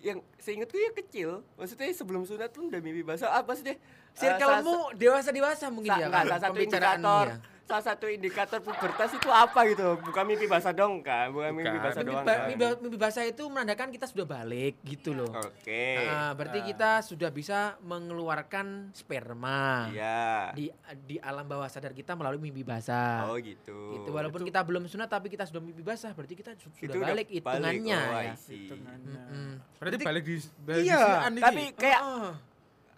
Yang 0.04 0.20
seingatku 0.36 0.76
ya 0.76 0.92
kecil. 0.92 1.30
Maksudnya 1.56 1.88
sebelum 1.96 2.28
sunat 2.28 2.52
pun 2.52 2.68
udah 2.68 2.80
mimpi 2.84 3.08
basah. 3.08 3.32
Ah, 3.32 3.40
maksudnya 3.40 3.80
eh, 3.80 4.20
Circlemu 4.20 4.92
dewasa-dewasa 5.00 5.72
mungkin 5.72 5.96
Sa- 5.96 6.00
ya 6.04 6.08
enggak, 6.12 6.20
kan? 6.20 6.28
salah 6.28 6.42
satu 6.44 6.60
indikator 6.60 7.26
ya. 7.32 7.36
Salah 7.74 7.90
satu 7.90 8.06
indikator 8.06 8.62
pubertas 8.62 9.10
itu 9.12 9.26
apa 9.28 9.66
gitu 9.66 9.98
bukan 10.00 10.24
mimpi 10.24 10.46
basah 10.46 10.70
dong 10.70 11.02
kan 11.02 11.28
bukan 11.28 11.50
mimpi 11.52 11.74
Bukan. 11.74 11.82
basah 11.84 12.00
Mimpi, 12.00 12.12
doang 12.12 12.22
ba- 12.24 12.30
kan 12.32 12.46
mimpi, 12.46 12.66
mimpi 12.80 12.98
basah 12.98 13.24
itu 13.24 13.44
menandakan 13.44 13.90
kita 13.90 14.06
sudah 14.06 14.26
balik 14.28 14.78
gitu 14.84 15.10
loh. 15.12 15.34
oke 15.34 15.86
Ah, 16.06 16.32
berarti 16.32 16.60
kita 16.64 17.02
sudah 17.02 17.30
bisa 17.30 17.74
mengeluarkan 17.82 18.94
sperma 18.94 19.90
iya 19.90 20.54
di 20.54 20.70
di 21.02 21.18
alam 21.18 21.42
bawah 21.44 21.66
sadar 21.66 21.92
kita 21.92 22.14
melalui 22.14 22.38
mimpi 22.40 22.62
basah. 22.62 23.26
oh 23.26 23.38
gitu 23.38 23.74
Gitu. 23.96 24.10
Walaupun 24.12 24.42
kita 24.44 24.62
belum 24.62 24.86
sunat 24.86 25.08
tapi 25.08 25.28
kita 25.28 25.44
sudah 25.44 25.58
mimpi 25.60 25.82
basah, 25.82 26.12
berarti 26.12 26.36
kita 26.36 26.54
su- 26.54 26.70
Itu 26.72 26.88
sudah 26.88 26.96
udah 26.96 27.10
balik 27.10 27.28
hitungannya 27.28 27.98
oh, 28.06 28.22
ya. 28.22 28.34
Hitungannya. 28.38 29.18
Mm-mm. 29.26 29.52
berarti 29.76 29.96
Berarti- 29.96 30.06
balik 30.06 30.24
di 30.24 30.36
balik 30.60 30.78
di 30.78 30.88
Iya, 30.88 31.02
iki. 31.26 31.42
tapi 31.42 31.64
kayak 31.74 32.02
Oh, 32.04 32.30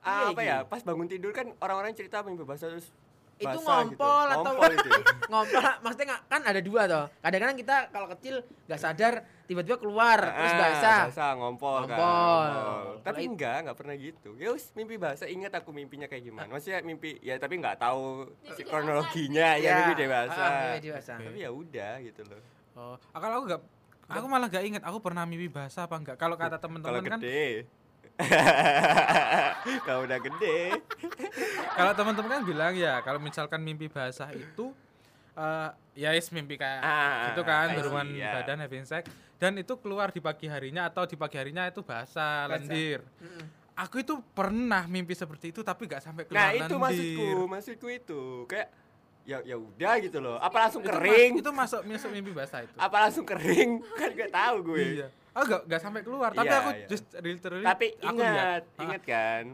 ah, 0.03 0.19
iya, 0.21 0.27
apa 0.29 0.41
iya. 0.41 0.55
ya 0.57 0.67
pas 0.67 0.81
bangun 0.81 1.07
tidur 1.07 1.31
kan 1.31 1.47
orang-orang 1.57 1.95
cerita 1.95 2.19
mimpi 2.21 2.43
basah 2.43 2.67
terus 2.67 2.91
itu 3.37 3.43
basah 3.45 3.63
ngompol 3.83 3.91
gitu. 4.23 4.31
atau 4.31 4.41
ngompol 4.47 4.71
itu 4.71 4.87
ya? 4.87 5.03
ngompol 5.31 5.61
maksudnya 5.81 6.05
nggak- 6.07 6.23
kan 6.25 6.41
ada 6.45 6.61
dua 6.61 6.81
toh 6.85 7.05
kadang-kadang 7.19 7.57
kita 7.57 7.75
kalau 7.89 8.07
kecil 8.09 8.35
nggak 8.63 8.79
sadar 8.79 9.13
tiba-tiba 9.45 9.77
keluar 9.77 10.19
terus 10.25 10.49
Ah, 10.49 10.57
basah 10.57 10.99
basah 11.05 11.31
ngompol, 11.35 11.81
kan 11.83 11.93
Ngompol. 11.93 12.47
ngompol. 12.47 12.93
tapi 13.03 13.21
enggak 13.25 13.57
enggak 13.61 13.77
pernah 13.77 13.95
gitu 13.95 14.29
ya 14.35 14.49
wis 14.49 14.71
mimpi 14.71 14.95
basah 14.95 15.27
ingat 15.27 15.51
aku 15.53 15.69
mimpinya 15.69 16.05
kayak 16.05 16.23
gimana 16.23 16.47
maksudnya 16.47 16.79
mimpi 16.81 17.19
ya 17.19 17.35
tapi 17.35 17.53
nggak 17.55 17.75
tahu 17.77 18.31
Mimpi 18.41 18.63
kronologinya 18.63 19.47
ya 19.53 19.61
Iya. 19.61 19.73
mimpi 19.81 19.93
dewasa 19.99 20.39
Ah, 20.39 20.49
mimpi 20.71 20.79
dewasa. 20.85 21.11
tapi 21.17 21.37
ya 21.37 21.51
udah 21.51 21.93
gitu 22.01 22.21
loh 22.23 22.41
oh 22.73 22.95
ah, 23.05 23.19
kalau 23.19 23.35
aku 23.37 23.45
nggak 23.47 23.61
aku 24.07 24.25
malah 24.25 24.47
gak 24.47 24.63
inget 24.63 24.81
aku 24.81 24.97
pernah 24.99 25.23
mimpi 25.23 25.47
basah 25.47 25.85
apa 25.85 25.95
enggak 25.95 26.15
kalau 26.15 26.35
kata 26.35 26.55
kalau 26.55 26.63
teman-teman 26.63 27.03
kan 27.03 27.19
gede 27.19 27.67
kalau 29.85 30.03
udah 30.03 30.19
gede. 30.19 30.57
Kalau 31.71 31.91
teman-teman 31.93 32.29
kan 32.31 32.43
bilang 32.43 32.73
ya 32.73 32.99
kalau 32.99 33.19
misalkan 33.19 33.59
mimpi 33.59 33.87
basah 33.87 34.31
itu 34.31 34.71
eh 35.35 35.69
ya 35.93 36.09
is 36.11 36.31
mimpi 36.31 36.55
kayak 36.55 36.79
Ah, 36.79 37.27
gitu 37.29 37.43
kan 37.43 37.67
see, 37.67 37.75
berhubungan 37.75 38.07
ya. 38.09 38.39
badan 38.39 38.57
having 38.57 38.87
sex 38.87 39.03
dan 39.35 39.51
itu 39.55 39.75
keluar 39.75 40.07
di 40.07 40.23
pagi 40.23 40.47
harinya 40.47 40.87
atau 40.87 41.03
di 41.03 41.15
pagi 41.15 41.35
harinya 41.35 41.67
itu 41.67 41.83
basah, 41.83 42.47
lendir. 42.47 43.03
Aku 43.75 43.99
itu 43.99 44.15
pernah 44.31 44.87
mimpi 44.87 45.11
seperti 45.11 45.51
itu 45.51 45.59
tapi 45.59 45.83
gak 45.85 45.99
sampai 45.99 46.23
keluar 46.23 46.39
nah 46.39 46.49
itu 46.49 46.63
lendir. 46.63 46.79
maksudku 46.79 47.27
maksudku 47.45 47.87
itu. 47.89 48.21
Kayak 48.47 48.71
ya 49.25 49.43
ya 49.43 49.59
udah 49.59 49.93
gitu 49.99 50.23
loh. 50.23 50.39
Apa 50.39 50.55
langsung 50.63 50.79
itu, 50.79 50.87
ma- 50.87 50.95
kering? 50.95 51.31
itu 51.35 51.49
masuk 51.51 51.79
masuk 51.83 52.09
mimpi 52.09 52.31
basah 52.31 52.63
itu. 52.63 52.71
Apa 52.79 52.97
langsung 53.01 53.27
kering? 53.27 53.83
Kan 53.99 54.09
gak 54.15 54.31
tahu 54.31 54.55
gue. 54.71 55.03
Iya 55.03 55.07
aku 55.35 55.43
gak, 55.51 55.61
gak 55.67 55.81
sampai 55.83 56.01
keluar. 56.01 56.31
Tapi 56.31 56.47
Iya, 56.47 56.57
aku 56.63 56.69
iya. 56.71 56.87
just 56.87 57.05
literally 57.19 57.65
tapi 57.65 57.87
aku 57.99 58.15
ingat. 58.15 58.61
Ah, 58.65 58.83
ingat 58.87 59.01
kan? 59.03 59.45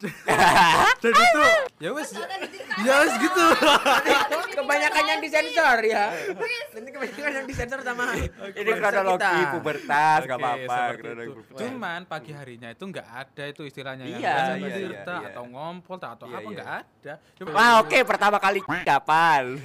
Dan 1.04 1.12
itu 1.12 1.40
ya 1.76 1.92
wes 1.92 2.08
ya 2.80 2.94
wes 3.04 3.12
gitu. 3.20 3.44
Kebanyakan 4.56 5.04
yang 5.04 5.20
disensor 5.20 5.76
ya. 5.84 6.04
Nanti 6.72 6.88
kebanyakan 6.88 7.32
yang 7.36 7.46
disensor 7.46 7.80
sama 7.84 8.16
ini 8.16 8.72
kronologi 8.80 9.42
pubertas 9.52 10.20
gak 10.24 10.38
apa-apa 10.40 10.80
Cuman 11.52 12.00
pagi 12.08 12.32
harinya 12.32 12.72
itu 12.72 12.80
nggak 12.80 13.08
ada 13.12 13.44
itu 13.52 13.62
istilahnya 13.68 14.08
yang 14.08 14.20
Iya, 14.24 15.04
atau 15.30 15.44
ngompol 15.44 16.00
atau 16.00 16.26
Iya, 16.26 16.36
apa 16.40 16.48
iya. 16.48 16.56
nggak 16.56 16.70
ada. 16.72 17.14
Wah 17.52 17.72
oke 17.84 17.98
pertama 18.08 18.36
kali 18.40 18.64
kapan? 18.64 19.60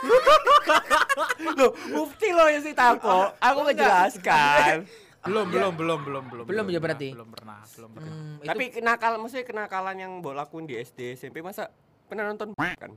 Loh, 1.56 1.70
mufti 1.90 2.28
lo 2.30 2.44
yang 2.46 2.60
sih 2.60 2.72
tako. 2.72 3.32
Aku 3.36 3.58
menjelaskan. 3.62 4.86
belum 5.20 5.46
belum 5.46 5.72
belum 5.74 6.00
belum 6.00 6.24
belum 6.26 6.44
Belum 6.46 6.64
ya 6.64 6.72
pernah, 6.72 6.80
berarti? 6.82 7.08
belum 7.12 7.28
pernah 7.28 7.60
belum 7.68 7.90
pernah 7.92 8.08
Hmm, 8.10 8.34
itu 8.36 8.48
Tapi 8.48 8.64
kenakal 8.70 9.12
maksudnya 9.14 9.44
kenakalan 9.44 9.96
yang 9.98 10.12
mbok 10.16 10.32
lakuin 10.34 10.64
di 10.64 10.74
SD 10.74 11.12
SMP 11.14 11.40
masa 11.40 11.68
pernah 12.08 12.24
nonton 12.24 12.56
kan? 12.80 12.92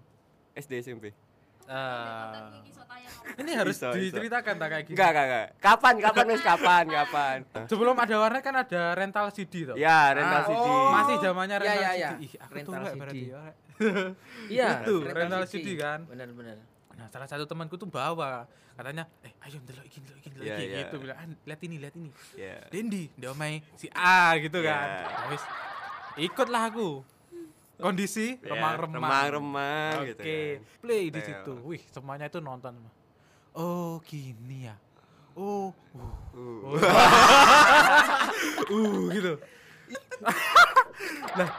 SD 0.54 0.72
SMP. 0.82 1.12
Nonton 1.64 2.64
Eh, 3.26 3.40
ini 3.40 3.52
harus 3.60 3.76
Bisa, 3.76 3.92
diceritakan 3.92 4.54
tak 4.54 4.68
kayak 4.70 4.84
gini 4.86 4.96
Enggak, 4.96 5.10
enggak, 5.10 5.26
enggak. 5.26 5.48
Kapan? 5.58 5.94
Kapan 5.98 6.24
Mas? 6.26 6.42
Kapan? 6.42 6.84
Kapan? 6.88 7.38
sebelum 7.66 7.96
ada 7.98 8.16
warnet 8.18 8.42
kan 8.42 8.56
ada 8.58 8.82
rental 8.94 9.26
CD 9.30 9.54
tuh 9.66 9.76
Ya, 9.76 10.12
rental 10.12 10.40
Ah, 10.40 10.46
CD. 10.46 10.60
oh. 10.62 10.88
masih 10.90 11.16
zamannya 11.20 11.56
Iya, 11.56 11.62
rental 11.62 11.76
iya, 11.76 11.88
CD 11.90 11.96
iya. 11.98 12.10
ih 12.18 12.32
aku 12.38 12.52
tuh 12.52 12.52
Rental 12.54 12.72
nggak 12.74 12.88
CD. 12.90 13.00
berarti 13.00 13.20
ya 13.26 13.42
iya 14.50 14.70
Itu, 14.78 14.96
rental 15.06 15.44
CD 15.46 15.68
kan. 15.76 16.00
benar-benar 16.06 16.58
nah 16.94 17.08
salah 17.10 17.26
satu 17.26 17.44
temanku 17.44 17.74
tuh 17.74 17.86
bawa 17.86 18.46
katanya 18.74 19.06
eh 19.22 19.34
ayo 19.44 19.58
ndelok 19.60 19.86
iki 19.86 19.98
ndelok 20.00 20.18
iki 20.18 20.30
ndelok 20.30 20.46
Iya, 20.46 20.56
iki 20.56 20.66
iya. 20.66 20.78
gitu 20.82 20.96
bilang 20.98 21.18
ah, 21.18 21.26
lihat 21.30 21.62
ini 21.62 21.76
lihat 21.78 21.96
ini 21.96 22.10
Ya. 22.34 22.56
Dendi, 22.70 23.04
dia 23.14 23.30
omai 23.30 23.62
si 23.74 23.86
A 23.90 24.34
gitu 24.38 24.58
Iya. 24.58 24.70
kan. 24.70 24.88
Nah, 25.04 25.26
wis 25.30 25.44
ikutlah 26.16 26.64
aku. 26.70 26.90
Kondisi 27.76 28.38
Ya, 28.40 28.54
remang-remang. 28.54 29.02
remang-remang 29.02 29.96
Oke, 30.00 30.08
gitu 30.08 30.22
kan. 30.22 30.58
play 30.80 31.04
di 31.10 31.20
situ. 31.20 31.54
Wih, 31.64 31.82
semuanya 31.90 32.26
itu 32.26 32.38
nonton. 32.38 32.78
Oh, 33.52 33.98
gini 34.02 34.66
ya. 34.66 34.78
Oh, 35.34 35.74
uh, 35.94 36.14
Uh. 36.34 36.78
uh 38.74 39.02
gitu. 39.10 39.34
nah, 41.38 41.50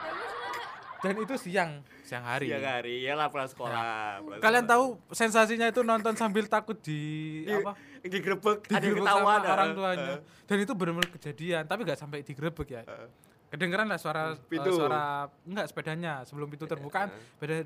dan 0.99 1.15
itu 1.17 1.35
siang, 1.37 1.83
siang 2.05 2.21
hari. 2.23 2.47
Siang 2.47 2.61
hari, 2.63 3.01
ya 3.01 3.13
lah 3.13 3.27
pulang 3.27 3.49
sekolah. 3.49 4.21
pulang 4.21 4.39
Kalian 4.39 4.63
sekolah. 4.63 4.93
tahu 4.95 5.11
sensasinya 5.11 5.65
itu 5.65 5.81
nonton 5.81 6.13
sambil 6.13 6.45
takut 6.45 6.77
di 6.77 7.01
Di- 7.41 7.49
apa? 7.51 7.73
digrebek, 7.99 8.69
ada 8.69 8.85
sama 8.85 9.41
orang 9.41 9.69
tuanya. 9.73 10.15
Dan 10.45 10.57
itu 10.59 10.71
benar-benar 10.71 11.09
kejadian, 11.11 11.65
tapi 11.65 11.81
nggak 11.81 11.97
sampai 11.97 12.21
digerebek 12.21 12.67
ya. 12.71 12.81
Heeh. 12.83 13.09
Kedengeran 13.47 13.87
lah 13.87 13.95
suara 13.95 14.37
Pintu. 14.43 14.67
eh, 14.67 14.75
suara 14.75 15.03
enggak 15.41 15.65
sepedanya 15.65 16.21
sebelum 16.21 16.45
pintu 16.45 16.65
terbuka 16.65 17.05
kan 17.05 17.09
sepeda 17.31 17.63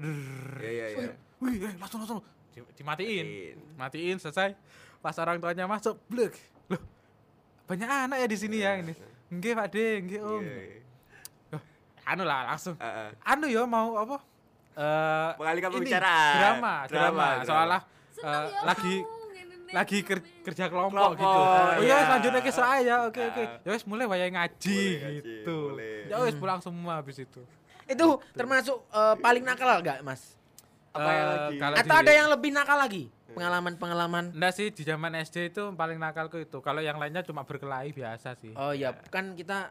Iya, 0.59 0.69
iya, 0.69 0.85
iya. 0.91 1.11
wih 1.39 1.55
eh, 1.57 1.73
langsung 1.75 1.99
langsung 1.99 2.19
Di- 2.49 2.61
dimatiin 2.73 3.25
Matiin. 3.73 4.15
selesai 4.15 4.53
pas 4.97 5.15
orang 5.17 5.39
tuanya 5.39 5.65
masuk 5.65 5.97
blek 6.05 6.35
loh 6.67 6.77
banyak 7.65 7.87
anak 7.87 8.17
ya 8.17 8.27
di 8.27 8.37
sini 8.37 8.57
ya 8.59 8.77
ini 8.77 8.93
enggak 9.29 9.53
pak 9.55 9.67
de 9.71 9.85
enggak 9.97 10.21
om 10.21 10.43
Iya. 10.43 10.83
Anu 12.09 12.23
lah 12.23 12.39
langsung 12.47 12.75
Heeh. 12.75 13.09
anu 13.23 13.45
ya 13.45 13.63
mau 13.63 13.93
apa 13.95 14.17
eh 14.71 15.29
Mengalihkan 15.35 15.69
pembicaraan. 15.71 16.33
drama 16.35 16.73
drama, 16.83 16.89
Drama, 16.89 17.25
drama. 17.35 17.45
soalnya 17.45 17.79
eh, 18.17 18.25
ya 18.25 18.61
lagi 18.63 18.95
lagi 19.69 19.97
ker- 20.01 20.25
kerja 20.41 20.65
kelompok, 20.65 21.13
Kelompok, 21.13 21.21
gitu. 21.21 21.39
Oh 21.77 21.77
iya. 21.79 21.93
ya 21.93 21.97
selanjutnya 22.03 22.41
ke 22.41 22.49
saya, 22.51 22.95
oke 23.05 23.21
oke. 23.23 23.43
Ah. 23.43 23.61
Ya 23.61 23.69
wes 23.69 23.85
mulai 23.85 24.05
wayang 24.07 24.33
ngaji 24.33 24.81
Mulai 24.81 24.97
ngaji, 24.97 25.21
gitu. 25.21 25.57
Ya 26.09 26.17
wes 26.19 26.33
pulang 26.33 26.57
semua 26.57 26.97
habis 26.97 27.17
itu. 27.17 27.41
itu 27.85 28.05
termasuk 28.31 28.81
eh, 28.87 29.15
paling 29.17 29.41
nakal 29.41 29.69
gak 29.79 30.01
mas 30.01 30.33
Apa 30.89 31.05
yang 31.07 31.21
Eh, 31.21 31.29
lagi? 31.53 31.57
atau 31.79 31.95
di- 31.95 32.01
ada 32.01 32.11
yang 32.11 32.27
lebih 32.29 32.49
nakal 32.49 32.77
lagi 32.77 33.13
pengalaman-pengalaman 33.29 34.29
Enggak 34.31 34.53
sih 34.53 34.67
di 34.69 34.81
zaman 34.81 35.13
SD 35.15 35.49
itu 35.49 35.69
paling 35.71 35.97
nakalku 35.97 36.37
itu. 36.37 36.57
Kalau 36.59 36.79
yang 36.79 36.97
lainnya 36.97 37.21
cuma 37.21 37.41
berkelahi 37.41 37.89
biasa 37.91 38.33
sih. 38.35 38.53
oh 38.53 38.73
ya 38.73 38.89
kan 39.07 39.33
kita 39.33 39.69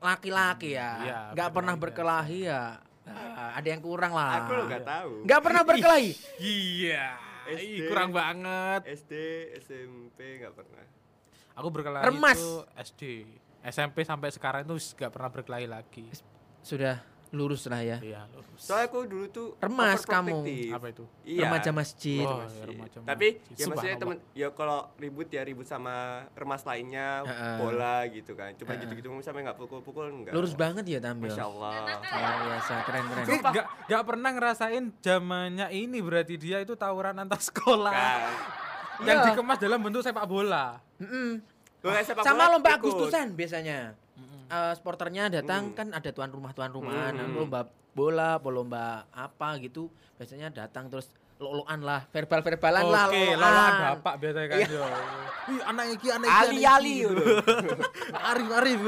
laki-laki 0.00 0.74
ya 0.74 0.90
Iya, 0.98 1.18
nggak 1.32 1.50
pernah 1.50 1.74
berkelahi 1.76 2.40
berkelahi 2.40 2.48
ya 2.48 2.64
Ah, 3.10 3.58
ada 3.58 3.66
yang 3.66 3.80
kurang 3.80 4.12
lah 4.12 4.44
Aku 4.44 4.52
lo 4.54 4.62
gak 4.64 4.86
tahu. 4.86 5.12
nggak 5.24 5.40
pernah 5.40 5.62
berkelahi 5.62 6.10
Iya. 6.40 7.06
SD. 7.50 7.66
Ih, 7.66 7.78
kurang 7.90 8.10
banget. 8.12 8.80
SD, 8.86 9.12
SMP 9.58 10.38
gak 10.38 10.54
pernah. 10.54 10.86
Aku 11.52 11.66
berkelahi 11.66 12.06
Remas. 12.06 12.38
itu 12.38 12.52
SD. 12.78 13.02
SMP 13.60 14.06
sampai 14.06 14.30
sekarang 14.30 14.62
itu 14.62 14.76
nggak 14.94 15.10
pernah 15.10 15.28
berkelahi 15.28 15.66
lagi. 15.66 16.06
sudah 16.60 17.02
lurus 17.30 17.62
lah 17.66 17.78
ya. 17.78 17.98
Iya, 17.98 18.26
lurus. 18.28 18.58
Soalnya 18.58 18.86
aku 18.86 19.06
dulu 19.06 19.24
tuh 19.30 19.46
Remas 19.56 20.02
overprotective. 20.02 20.74
Apa 20.74 20.86
itu? 20.90 21.04
Iya. 21.22 21.46
Remaja 21.46 21.70
masjid. 21.70 22.26
Oh, 22.26 22.42
Masjid. 22.42 22.58
ya, 22.58 22.64
remaja 22.66 22.96
Tapi 23.00 23.26
masjid. 23.30 23.54
ya 23.54 23.64
maksudnya 23.66 23.96
temen 23.96 24.16
ya 24.32 24.48
kalau 24.50 24.78
ribut 24.96 25.28
ya 25.28 25.42
ribut 25.42 25.64
sama 25.64 25.94
remas 26.34 26.62
lainnya, 26.66 27.22
Heeh. 27.22 27.56
bola 27.56 27.96
gitu 28.06 28.32
kan. 28.34 28.50
Cuma 28.54 28.74
gitu-gitu 28.74 29.06
sampai 29.20 29.40
nggak 29.42 29.54
pukul-pukul 29.56 30.10
enggak. 30.10 30.34
Lurus 30.34 30.52
banget 30.52 30.84
ya 30.84 30.98
tampil. 30.98 31.30
Masya 31.30 31.44
Allah. 31.46 31.72
Luar 32.02 32.36
biasa, 32.44 32.74
keren 32.82 33.04
keren. 33.06 33.24
Tapi 33.24 33.36
gak, 33.54 33.66
gak 33.86 34.02
pernah 34.02 34.30
ngerasain 34.30 34.84
zamannya 34.98 35.66
ini 35.70 35.98
berarti 36.02 36.34
dia 36.34 36.58
itu 36.58 36.74
tawuran 36.74 37.14
antar 37.14 37.38
sekolah 37.40 37.94
Kan. 37.94 38.32
yang 39.06 39.16
Iya. 39.16 39.26
dikemas 39.32 39.56
dalam 39.56 39.78
bentuk 39.78 40.02
sepak 40.02 40.26
bola. 40.26 40.82
Lu 40.98 41.40
kayak 41.86 42.04
sepak 42.04 42.22
Sama 42.26 42.44
bola 42.44 42.52
lomba 42.58 42.68
ikut. 42.70 42.80
Agustusan 42.82 43.32
biasanya. 43.32 43.78
Eh, 44.46 44.74
sporternya 44.74 45.30
datang 45.30 45.70
Hmm. 45.70 45.76
kan 45.78 45.88
ada 45.90 46.10
tuan 46.10 46.26
rumah 46.26 46.50
tuan 46.50 46.68
rumah, 46.68 47.10
nah, 47.10 47.22
Hmm. 47.22 47.38
lomba 47.38 47.60
bola, 47.90 48.34
lomba 48.40 49.06
apa 49.08 49.54
gitu, 49.58 49.86
biasanya 50.14 50.50
datang 50.50 50.86
terus 50.86 51.06
lo-loan 51.36 51.80
lah, 51.80 52.04
verbal-verbalan 52.06 52.84
lah, 52.84 53.06
Oke, 53.08 53.16
lo-loan. 53.30 53.40
lawan 53.40 53.74
bapak 53.94 54.14
biasanya 54.18 54.48
kan 54.48 54.58
Iya. 54.58 54.68
yo. 54.68 54.84
Wih, 55.46 55.60
anak 55.64 55.86
iki 55.90 56.08
anak 56.10 56.26
iki. 56.26 56.36
Ali 56.36 56.58
Ali 56.62 56.94
gitu. 57.00 57.24
Arif 58.28 58.48
Arif. 58.52 58.80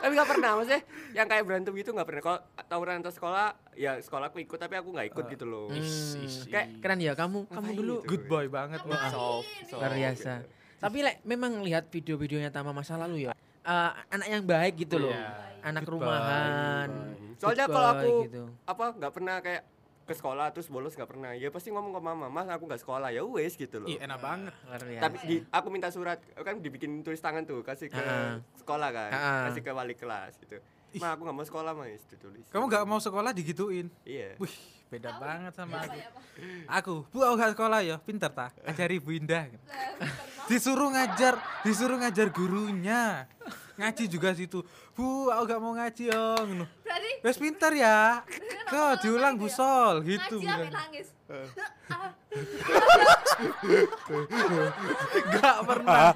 tapi 0.00 0.16
nggak 0.16 0.30
pernah 0.30 0.50
maksudnya 0.56 0.80
yang 1.12 1.26
kayak 1.28 1.44
berantem 1.44 1.72
gitu 1.76 1.90
nggak 1.92 2.08
pernah. 2.08 2.22
Kalau 2.22 2.38
tawuran 2.66 2.94
antar 2.96 3.12
sekolah, 3.12 3.46
ya 3.76 4.00
sekolahku 4.00 4.40
ikut 4.40 4.56
tapi 4.56 4.74
aku 4.74 4.88
nggak 4.90 5.12
ikut 5.12 5.24
gitu 5.28 5.44
loh. 5.44 5.68
Hmm. 5.68 6.24
Kayak 6.48 6.66
Keren 6.80 6.98
ya 6.98 7.12
kamu, 7.12 7.44
kamu 7.46 7.68
dulu 7.76 7.94
gitu? 8.00 8.08
Good 8.08 8.24
boy 8.24 8.46
banget. 8.48 8.80
Wak. 8.82 9.12
soft, 9.12 9.44
soft 9.68 9.76
luar 9.76 9.92
biasa. 9.92 10.32
gitu. 10.40 10.58
Tapi 10.80 10.98
lek 11.00 11.16
memang 11.22 11.60
lihat 11.60 11.86
video-videonya 11.86 12.48
Tama 12.48 12.72
masa 12.72 12.96
lalu 12.96 13.24
ya. 13.24 13.36
eh, 13.60 13.90
anak 14.08 14.26
yang 14.26 14.42
baik 14.42 14.74
gitu 14.78 14.96
loh. 14.98 15.12
Iya. 15.12 15.60
Anak 15.62 15.84
Good 15.84 15.92
rumahan. 15.94 16.88
boy. 16.88 17.36
Soalnya 17.36 17.66
kalau 17.66 17.88
aku 17.90 18.12
gitu. 18.24 18.42
apa 18.64 18.84
nggak 18.96 19.12
pernah 19.12 19.36
kayak 19.38 19.62
ke 20.02 20.14
sekolah 20.14 20.48
terus 20.50 20.66
bolos 20.66 20.96
nggak 20.96 21.06
pernah. 21.06 21.30
Ya 21.32 21.48
pasti 21.48 21.68
ngomong 21.68 21.92
ke 21.92 22.00
mama, 22.00 22.26
"Mas, 22.26 22.48
aku 22.48 22.64
nggak 22.64 22.80
sekolah." 22.80 23.08
Ya 23.10 23.20
wes 23.22 23.54
gitu 23.54 23.78
loh. 23.78 23.86
Ih, 23.86 24.00
enak 24.00 24.18
banget. 24.18 24.52
Luar 24.64 24.80
biasa. 24.80 25.02
Tapi 25.02 25.16
di, 25.22 25.36
aku 25.46 25.66
minta 25.68 25.88
surat 25.88 26.16
kan 26.34 26.56
dibikin 26.56 27.00
tulis 27.00 27.20
tangan 27.20 27.44
tuh 27.44 27.60
kasih 27.60 27.86
ke 27.86 28.00
Ah. 28.00 28.40
sekolah 28.56 28.88
kan, 28.90 29.10
Ah. 29.12 29.42
kasih 29.46 29.60
ke 29.60 29.70
wali 29.70 29.92
kelas 29.92 30.40
gitu. 30.40 30.56
Ma 30.96 31.14
aku 31.14 31.22
nggak 31.22 31.36
mau 31.36 31.44
sekolah 31.44 31.70
mas 31.70 32.02
ditulis. 32.02 32.42
Kamu 32.48 32.64
gak 32.66 32.82
mau 32.82 32.98
sekolah 32.98 33.30
digituin. 33.30 33.86
Iya. 34.02 34.34
Wih, 34.36 34.56
beda 34.90 35.14
banget 35.14 35.52
sama 35.54 35.78
aku. 35.78 35.86
Apa 35.86 35.94
ya, 35.94 36.08
apa? 36.08 36.20
Aku, 36.74 36.94
Bu, 37.06 37.22
aku 37.22 37.34
gak 37.36 37.52
sekolah 37.54 37.78
ya, 37.80 37.96
pinter 38.00 38.26
ta? 38.26 38.50
Ajari 38.64 38.98
Bu 38.98 39.14
Indah. 39.14 39.46
Disuruh 40.50 40.90
ngajar, 40.90 41.38
disuruh 41.62 41.94
ngajar 42.02 42.26
gurunya. 42.34 43.30
Ngaji 43.78 44.10
juga 44.10 44.34
situ. 44.34 44.66
Bu, 44.98 45.30
aku 45.30 45.46
gak 45.46 45.60
mau 45.62 45.78
ngaji 45.78 46.10
yo. 46.10 46.26
ngono. 46.42 46.66
Berarti 46.82 47.10
Wes 47.22 47.38
pinter 47.38 47.72
ya. 47.78 48.26
Kok 48.66 49.06
diulang 49.06 49.38
Bu 49.38 49.46
Sol 49.46 50.02
gitu. 50.02 50.42
ngaji 50.42 50.74
nangis. 50.74 51.14
Gak 55.38 55.58
pernah. 55.62 56.12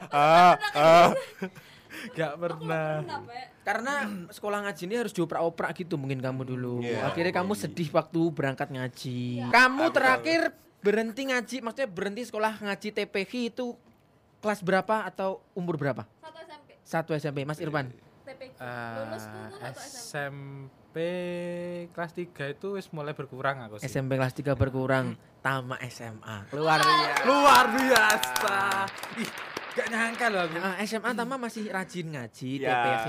Gak 2.12 2.34
pernah. 2.36 2.90
Kenapa 3.06 3.32
ya? 3.32 3.46
Karena 3.64 3.94
sekolah 4.28 4.58
ngaji 4.68 4.82
ini 4.84 4.94
harus 5.00 5.14
dioprak-oprak 5.16 5.72
gitu 5.78 5.96
mungkin 5.96 6.20
kamu 6.20 6.42
dulu. 6.44 6.84
Iya. 6.84 7.08
Akhirnya 7.08 7.32
kamu 7.32 7.54
sedih 7.56 7.88
waktu 7.94 8.20
berangkat 8.34 8.68
ngaji. 8.68 9.48
Kamu 9.48 9.88
Aku 9.88 9.94
terakhir 9.94 10.52
berhenti 10.84 11.32
ngaji, 11.32 11.56
maksudnya 11.64 11.88
berhenti 11.88 12.28
sekolah 12.28 12.60
ngaji 12.60 12.88
TPK 12.92 13.32
itu 13.56 13.72
kelas 14.44 14.60
berapa 14.60 15.08
atau 15.08 15.40
umur 15.56 15.80
berapa? 15.80 16.04
Satu 16.20 16.36
SMP. 16.44 16.70
Satu 16.84 17.10
SMP, 17.16 17.38
Mas 17.48 17.56
Irfan. 17.64 17.88
TPQ. 18.28 18.60
Eh, 18.60 19.00
atau 19.64 19.80
SMP? 19.80 20.60
SMP 20.94 20.96
kelas 21.90 22.12
3 22.12 22.52
itu 22.52 22.68
wis 22.76 22.86
mulai 22.92 23.16
berkurang 23.16 23.64
aku 23.64 23.80
sih. 23.80 23.88
SMP 23.88 24.20
kelas 24.20 24.36
3 24.36 24.52
berkurang, 24.52 25.16
tama 25.40 25.80
SMA. 25.88 26.44
Keluar 26.52 26.78
ya. 26.78 27.24
Luar 27.24 27.64
biasa. 27.72 28.56
Ih, 29.16 29.30
gak 29.74 29.88
nyangka 29.88 30.26
loh 30.28 30.40
aku. 30.44 30.56
Ah, 30.60 30.76
SMA 30.84 31.10
tama 31.16 31.34
masih 31.40 31.72
rajin 31.72 32.12
ngaji, 32.12 32.50
Ya. 32.60 32.68
TPK. 32.68 33.06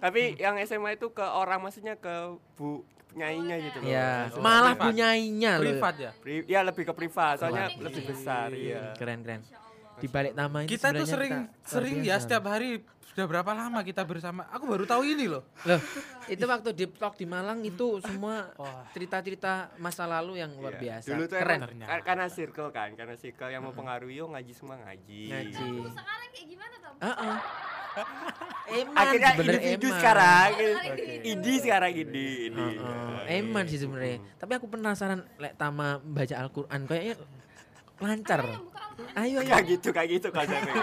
Tapi 0.00 0.22
yang 0.40 0.56
SMA 0.64 0.96
itu 0.96 1.12
ke 1.12 1.22
orang 1.22 1.60
maksudnya 1.60 1.94
ke 2.00 2.32
bu 2.56 2.82
penyanyinya 3.08 3.56
gitu 3.64 3.78
loh. 3.80 3.88
Ya, 3.88 4.28
Langsung. 4.28 4.42
malah 4.44 4.74
privat. 4.76 4.84
punyainya 4.90 5.52
loh. 5.56 5.64
Privat 5.64 5.94
ya. 5.96 6.10
Pri- 6.20 6.44
ya 6.44 6.60
lebih 6.60 6.84
ke 6.84 6.92
privat, 6.92 7.34
soalnya 7.40 7.66
lebih 7.76 8.02
iya. 8.04 8.08
besar 8.10 8.48
ya. 8.52 8.82
Keren 8.98 9.20
keren. 9.24 9.40
Insya 9.46 9.56
Allah. 9.56 9.67
Di 9.98 10.06
balik 10.06 10.32
nama 10.32 10.62
ini 10.62 10.68
Kita 10.68 10.90
tuh 10.90 11.04
sering 11.04 11.34
kita 11.44 11.66
sering 11.66 11.96
ya 12.00 12.16
setiap 12.16 12.44
hari 12.46 12.80
sudah 13.08 13.26
berapa 13.26 13.50
lama 13.50 13.82
kita 13.82 14.06
bersama. 14.06 14.46
Aku 14.48 14.70
baru 14.70 14.86
tahu 14.86 15.02
ini 15.02 15.26
loh. 15.26 15.42
Loh, 15.66 15.82
itu 16.30 16.44
waktu 16.46 16.70
di 16.70 16.86
talk 16.86 17.18
di 17.18 17.26
Malang 17.26 17.66
itu 17.66 17.98
semua 17.98 18.54
cerita-cerita 18.94 19.74
masa 19.74 20.06
lalu 20.06 20.38
yang 20.38 20.54
luar 20.54 20.78
Iya. 20.78 21.02
biasa. 21.02 21.08
Dulu 21.10 21.22
tuh 21.26 21.34
Keren. 21.34 21.58
emang 21.66 21.98
karena 22.06 22.26
circle 22.30 22.70
kan, 22.70 22.94
karena 22.94 23.18
circle 23.18 23.50
yang 23.50 23.66
mempengaruhi 23.66 24.22
yo 24.22 24.30
ngaji 24.30 24.52
semua 24.54 24.78
ngaji. 24.78 25.22
Ngaji. 25.34 25.66
Kamu 25.66 25.90
sekarang 25.90 26.28
kayak 26.30 26.46
gimana? 26.46 26.74
Heeh. 27.02 27.36
Eman 28.78 28.94
Akhirnya 28.94 29.30
individu 29.34 29.88
eman. 29.88 29.96
sekarang, 29.98 30.48
idi 31.24 31.54
sekarang 31.58 31.92
ini, 31.96 32.26
ini. 32.46 32.66
Heeh, 32.78 33.42
eman 33.42 33.64
sih 33.66 33.80
sebenarnya. 33.80 34.22
Tapi 34.38 34.52
aku 34.54 34.70
penasaran 34.70 35.26
lek 35.34 35.58
Tama 35.58 35.98
baca 35.98 36.34
Al-Qur'an 36.38 36.86
kayaknya 36.86 37.18
lancar. 37.98 38.40
Ayo 39.14 39.38
ayo. 39.38 39.46
Gak 39.46 39.62
gitu, 39.68 39.88
kayak 39.90 40.08
gitu 40.12 40.28
konsepnya. 40.28 40.74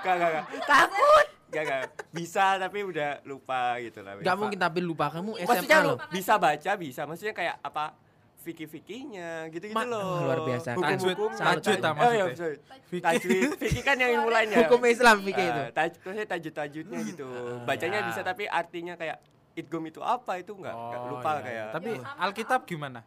Gak, 0.00 0.14
gak, 0.14 0.28
gak. 0.32 0.44
Takut. 0.62 1.26
Gak, 1.46 1.62
gak. 1.64 1.82
Bisa 2.10 2.56
tapi 2.56 2.82
udah 2.82 3.22
lupa 3.22 3.78
gitu 3.78 4.02
lah. 4.02 4.18
Gak 4.18 4.36
mungkin 4.36 4.56
tapi 4.56 4.78
lupa 4.80 5.06
kamu 5.08 5.38
Maksudnya 5.40 5.78
SMA 5.78 5.84
lu 5.84 5.90
loh. 5.92 5.98
bisa 6.08 6.34
baca, 6.36 6.70
bisa. 6.74 7.00
Maksudnya 7.02 7.32
kayak 7.32 7.56
apa? 7.60 7.94
Fikih-fikihnya 8.38 9.50
gitu-gitu 9.50 9.74
Ma- 9.74 9.82
loh. 9.84 10.22
luar 10.22 10.38
biasa. 10.40 10.74
Tajwid, 10.74 11.18
tajwid 11.18 11.82
Oh 11.82 11.90
maksudnya. 11.92 12.14
iya. 12.14 13.00
Tajwid. 13.02 13.50
Fikih 13.58 13.82
kan 13.82 13.96
yang 13.96 14.22
mulainya. 14.24 14.62
Hukum 14.62 14.86
Islam 14.86 15.18
fikih 15.20 15.42
itu. 15.44 15.60
Eh, 15.60 15.70
taj- 15.72 15.98
maksudnya 15.98 16.28
tajud-tajudnya 16.28 16.98
gitu. 17.04 17.26
Bacanya 17.66 17.98
Ya. 18.00 18.06
bisa 18.06 18.20
tapi 18.22 18.46
artinya 18.46 18.94
kayak 18.94 19.18
idgom 19.56 19.82
itu 19.84 19.98
apa 19.98 20.38
itu 20.38 20.52
enggak, 20.52 20.70
enggak 20.72 21.00
Oh, 21.00 21.10
lupa 21.12 21.30
iya. 21.32 21.42
kayak. 21.42 21.66
Tapi 21.72 21.90
Ya, 21.90 21.98
sama, 22.00 22.18
Alkitab 22.22 22.60
gimana? 22.64 23.00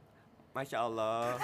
Masya 0.51 0.77
Allah. 0.81 1.39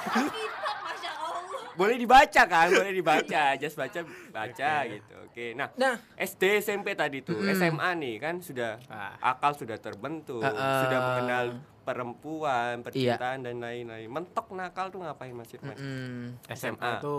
Boleh 1.75 1.95
dibaca 1.95 2.41
kan? 2.45 2.67
Boleh 2.69 2.93
dibaca. 2.93 3.43
Just 3.55 3.75
baca 3.75 3.99
baca 4.29 4.71
gitu. 4.85 5.15
Oke. 5.25 5.51
Nah, 5.51 5.67
Nah, 5.75 5.95
SD 6.15 6.59
SMP 6.59 6.91
tadi 6.93 7.19
tuh, 7.19 7.35
Mm-mm. 7.35 7.51
SMA 7.53 7.89
nih 7.95 8.15
kan 8.17 8.39
sudah 8.39 8.79
Ah. 8.85 9.13
akal 9.21 9.51
sudah 9.53 9.75
terbentuk, 9.75 10.39
Ah, 10.39 10.49
ah. 10.49 10.79
sudah 10.81 10.99
mengenal 11.01 11.45
perempuan, 11.81 12.81
percintaan 12.81 13.39
dan 13.41 13.55
lain-lain. 13.57 14.07
Mentok 14.07 14.49
nakal 14.51 14.89
tuh 14.89 14.99
ngapain 14.99 15.31
Mas 15.31 15.49
Irfan? 15.49 15.75
mm, 15.75 16.47
SMA. 16.49 16.97
itu 16.97 17.15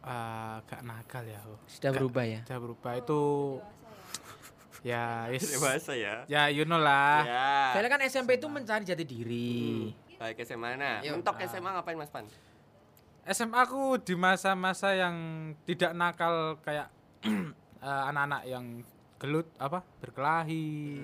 ah, 0.00 0.60
gak 0.64 0.82
nakal 0.82 1.24
ya. 1.24 1.40
sudah 1.66 1.90
Gak- 1.90 1.98
berubah 1.98 2.24
ya. 2.24 2.40
Sudah 2.42 2.60
berubah 2.60 2.92
itu 2.94 3.20
ya 4.80 5.28
yes. 5.28 5.44
Dewasa 5.50 5.92
ya. 5.92 6.24
Ya 6.26 6.48
you 6.48 6.64
know 6.64 6.78
lah. 6.78 7.20
Ya. 7.22 7.52
Soalnya 7.72 7.90
kan 7.90 8.00
SMP 8.02 8.30
itu 8.34 8.46
mencari 8.46 8.80
jati 8.82 9.04
diri. 9.04 9.92
Baik 10.16 10.40
SMA 10.42 10.72
nah. 10.74 11.00
Yuk. 11.00 11.16
Mentok 11.16 11.36
SMA 11.42 11.68
ngapain 11.70 11.96
Mas 11.96 12.08
Pan? 12.08 12.24
SMA 13.30 13.62
aku 13.62 14.02
di 14.02 14.18
masa-masa 14.18 14.90
yang 14.98 15.16
tidak 15.62 15.94
nakal 15.94 16.58
kayak 16.66 16.90
eh, 17.86 18.02
anak-anak 18.10 18.42
yang 18.50 18.82
gelut 19.22 19.46
apa 19.60 19.86
berkelahi 20.02 20.98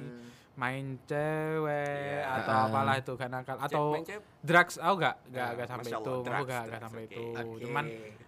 main 0.56 0.96
cewek 1.04 2.16
Iya. 2.18 2.40
atau 2.40 2.52
apalah 2.64 2.96
itu 2.96 3.12
gak 3.12 3.28
nakal 3.28 3.56
atau 3.58 3.84
cewek? 3.98 4.24
drugs 4.40 4.76
aku 4.76 4.94
gak 4.98 5.14
gak, 5.26 5.46
Nah, 5.46 5.52
gak 5.54 5.68
sampai 5.68 5.84
itu 5.86 5.94
Allah, 5.94 6.08
aku 6.08 6.22
drugs, 6.22 6.32
gak, 6.42 6.56
gak 6.56 6.64
drugs, 6.66 6.82
sampai 6.82 7.02
itu 7.04 7.24
cuman 7.60 7.84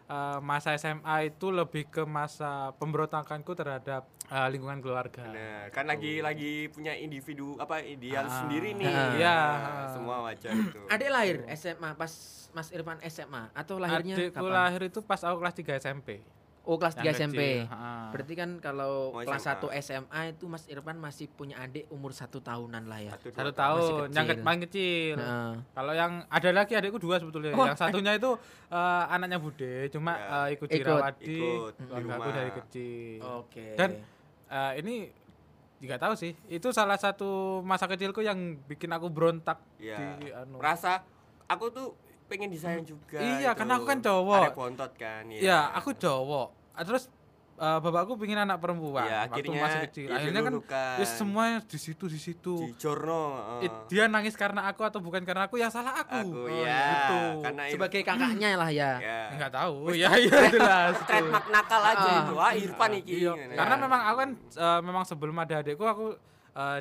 eh, 0.09 0.39
masa 0.43 0.71
SMA 0.75 1.17
itu 1.27 1.47
lebih 1.51 1.85
ke 1.87 2.03
masa 2.03 2.51
pemberontakanku 2.75 3.53
terhadap 3.55 4.03
eh, 4.27 4.49
lingkungan 4.49 4.79
keluarga 4.79 5.25
Bener, 5.27 5.69
kan 5.71 5.85
lagi 5.85 6.21
lagi 6.21 6.53
punya 6.69 6.93
individu 6.95 7.57
apa 7.57 7.81
ideal 7.81 8.25
Ah. 8.25 8.33
sendiri 8.39 8.73
nih. 8.73 8.85
Ah. 8.87 9.13
Iya. 9.15 9.37
Nah, 9.59 9.87
semua 9.91 10.17
wajar 10.23 10.53
itu. 10.53 10.81
Adik 10.87 11.09
lahir 11.09 11.37
SMA 11.51 11.91
pas 11.93 12.13
Mas 12.51 12.69
Irfan 12.71 13.01
SMA 13.03 13.53
atau 13.53 13.77
lahirnya 13.77 14.17
adikku 14.17 14.37
kapan? 14.39 14.53
lahir 14.55 14.83
itu 14.83 15.01
pas 15.01 15.21
aku 15.23 15.37
kelas 15.39 15.55
3 15.55 15.77
SMP 15.79 16.09
Oh 16.69 16.77
kelas 16.77 17.01
3 17.01 17.01
Yang 17.01 17.17
SMP. 17.25 17.41
kecil, 17.41 17.73
ha. 17.73 18.13
Berarti 18.13 18.35
kan 18.37 18.51
kalau 18.61 18.93
Mau 19.17 19.25
kelas 19.25 19.41
SMA. 19.41 19.73
1 19.73 19.81
SMA 19.81 20.21
itu 20.29 20.45
Mas 20.45 20.65
Irfan 20.69 21.01
masih 21.01 21.27
punya 21.27 21.57
adik 21.57 21.89
umur 21.89 22.13
satu 22.13 22.45
tahunan 22.45 22.85
lah 22.85 23.01
ya. 23.01 23.17
Satu, 23.17 23.33
satu 23.33 23.53
tahun. 23.57 24.07
Yang 24.13 24.45
paling 24.45 24.63
kecil 24.69 25.17
Heeh. 25.17 25.53
Kalau 25.73 25.93
yang 25.97 26.13
ada 26.29 26.49
lagi 26.53 26.77
adikku 26.77 27.01
dua 27.01 27.17
sebetulnya. 27.17 27.57
Oh. 27.57 27.65
Yang 27.65 27.81
satunya 27.81 28.13
itu 28.13 28.37
eh, 28.69 29.03
anaknya 29.09 29.41
Bude, 29.41 29.89
cuma 29.89 30.13
Ya. 30.13 30.29
eh, 30.45 30.61
ikut 30.61 30.69
Ikut. 30.69 30.77
dirawat 30.77 31.15
di 31.17 31.41
keluarga 31.81 32.31
dari 32.37 32.53
kecil. 32.53 33.21
Oke. 33.41 33.67
Dan 33.73 33.91
eh, 34.47 34.73
ini 34.85 34.95
juga 35.79 35.97
tahu 35.97 36.21
sih, 36.21 36.37
itu 36.51 36.69
salah 36.69 37.01
satu 37.01 37.65
masa 37.65 37.89
kecilku 37.89 38.21
yang 38.21 38.37
bikin 38.69 38.93
aku 38.93 39.09
berontak 39.09 39.57
Iya. 39.81 40.21
di 40.21 40.29
anu. 40.29 40.61
Rasa 40.61 41.01
aku 41.49 41.73
tuh 41.73 41.89
pengen 42.29 42.53
disayang 42.53 42.85
juga. 42.85 43.17
Iya, 43.17 43.57
itu. 43.57 43.57
karena 43.57 43.73
aku 43.81 43.87
kan 43.89 43.99
cowok. 44.05 44.43
Ada 44.45 44.53
bontot 44.53 44.93
kan. 45.01 45.23
Ya, 45.33 45.73
aku 45.73 45.97
cowok. 45.97 46.58
Ah, 46.79 46.85
Terus 46.85 47.11
eh, 47.57 47.79
bapakku 47.81 48.15
pingin 48.15 48.39
anak 48.39 48.57
perempuan 48.57 49.03
Ya, 49.03 49.27
waktu 49.27 49.35
akhirnya 49.35 49.59
masih 49.61 49.81
kecil. 49.85 50.07
ya 50.07 50.15
Akhirnya 50.15 50.41
kan 50.41 50.55
ya 50.95 51.05
semua 51.05 51.45
di 51.59 51.75
situ 51.77 52.05
di 52.07 52.15
situ. 52.17 52.55
di 52.57 52.71
Jorno 52.77 53.23
Eh, 53.59 53.67
heeh. 53.67 53.71
dia 53.87 54.07
nangis 54.07 54.33
karena 54.33 54.63
aku 54.65 54.81
atau 54.81 54.99
bukan 54.99 55.21
karena 55.21 55.45
aku 55.45 55.57
ya 55.57 55.67
salah 55.67 55.99
aku. 55.99 56.23
aku 56.23 56.39
Oh, 56.41 56.55
ya 56.57 56.79
gitu. 56.87 57.19
karena 57.43 57.63
itu 57.65 57.75
Sebagai 57.75 58.01
kakaknya 58.05 58.49
lah 58.55 58.71
ya. 58.71 58.91
ya 58.97 59.21
Enggak 59.29 59.51
tahu. 59.53 59.91
Ya 59.93 60.11
ya 60.17 60.39
jelas. 60.49 60.95
itu. 60.95 61.03
trademark 61.05 61.47
nakal 61.49 61.83
aja 61.83 62.09
Ah. 62.09 62.19
itu 62.23 62.35
ah 62.37 62.53
Irfan 62.55 62.93
iki 62.97 63.13
Iya, 63.21 63.33
karena 63.53 63.75
memang 63.77 64.01
aku 64.05 64.17
kan 64.19 64.31
eh, 64.39 64.81
memang 64.81 65.03
sebelum 65.03 65.35
ada 65.37 65.55
adekku 65.59 65.83
aku 65.83 66.07
eh, 66.55 66.79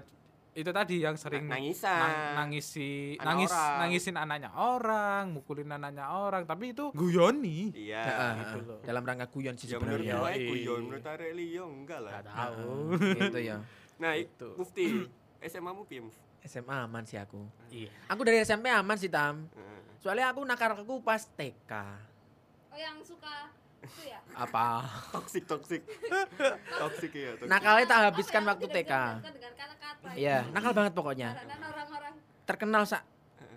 itu 0.58 0.72
tadi 0.72 0.96
yang 1.00 1.14
sering 1.14 1.46
nangisan 1.46 1.86
nang- 1.94 2.50
nangisi 2.50 3.14
Anak 3.16 3.26
nangis 3.28 3.52
orang. 3.52 3.78
nangisin 3.80 4.16
anaknya 4.18 4.50
orang, 4.52 5.24
mukulin 5.30 5.70
anaknya 5.70 6.10
orang, 6.10 6.44
tapi 6.44 6.74
itu 6.74 6.90
guyoni. 6.92 7.70
iya 7.72 8.02
Heeh, 8.04 8.32
gitu 8.36 8.58
heeh. 8.58 8.68
loh. 8.68 8.80
Dalam 8.82 9.04
rangka 9.04 9.28
guyon 9.28 9.54
sih 9.54 9.68
ya 9.68 9.78
menurut 9.78 10.02
sebenarnya. 10.02 10.34
Yoi. 10.34 10.48
guyon 10.50 10.82
menurut 10.84 11.06
arek 11.06 11.32
liyo 11.32 11.64
enggak 11.68 12.00
lah 12.00 12.12
Enggak 12.12 12.26
tahu. 12.28 12.74
gitu 13.22 13.40
ya. 13.40 13.58
nah 13.96 14.12
i- 14.12 14.26
Gitu. 14.26 14.50
mufti 14.56 14.86
SMA 15.40 15.70
mu 15.72 15.84
piye 15.84 16.02
Muf? 16.02 16.18
SMA 16.44 16.76
aman 16.82 17.04
sih 17.04 17.16
aku. 17.16 17.38
Iya. 17.70 17.94
Aku 18.08 18.22
dari 18.22 18.38
SMP 18.40 18.66
aman 18.68 18.96
sih 18.96 19.08
Tam. 19.08 19.46
Heeh. 19.48 19.80
Soalnya 20.00 20.26
aku 20.28 20.42
nakalku 20.42 21.02
pas 21.02 21.22
TK. 21.28 21.72
Oh 22.68 22.76
yang 22.76 22.98
suka 23.00 23.54
itu 23.78 24.02
ya. 24.04 24.18
Apa? 24.34 24.82
toksik 25.14 25.46
toksik 25.46 25.86
toksik 26.74 27.12
ya 27.12 27.32
toksik. 27.36 27.46
Nakalnya 27.48 27.86
tak 27.86 28.00
habiskan 28.08 28.42
waktu 28.44 28.66
TK. 28.66 28.94
kata-kata. 29.20 29.77
Iya, 30.14 30.38
nakal 30.50 30.72
banget 30.72 30.94
pokoknya. 30.94 31.30
Orang-orang. 31.34 32.14
Terkenal 32.44 32.84
sak 32.84 33.04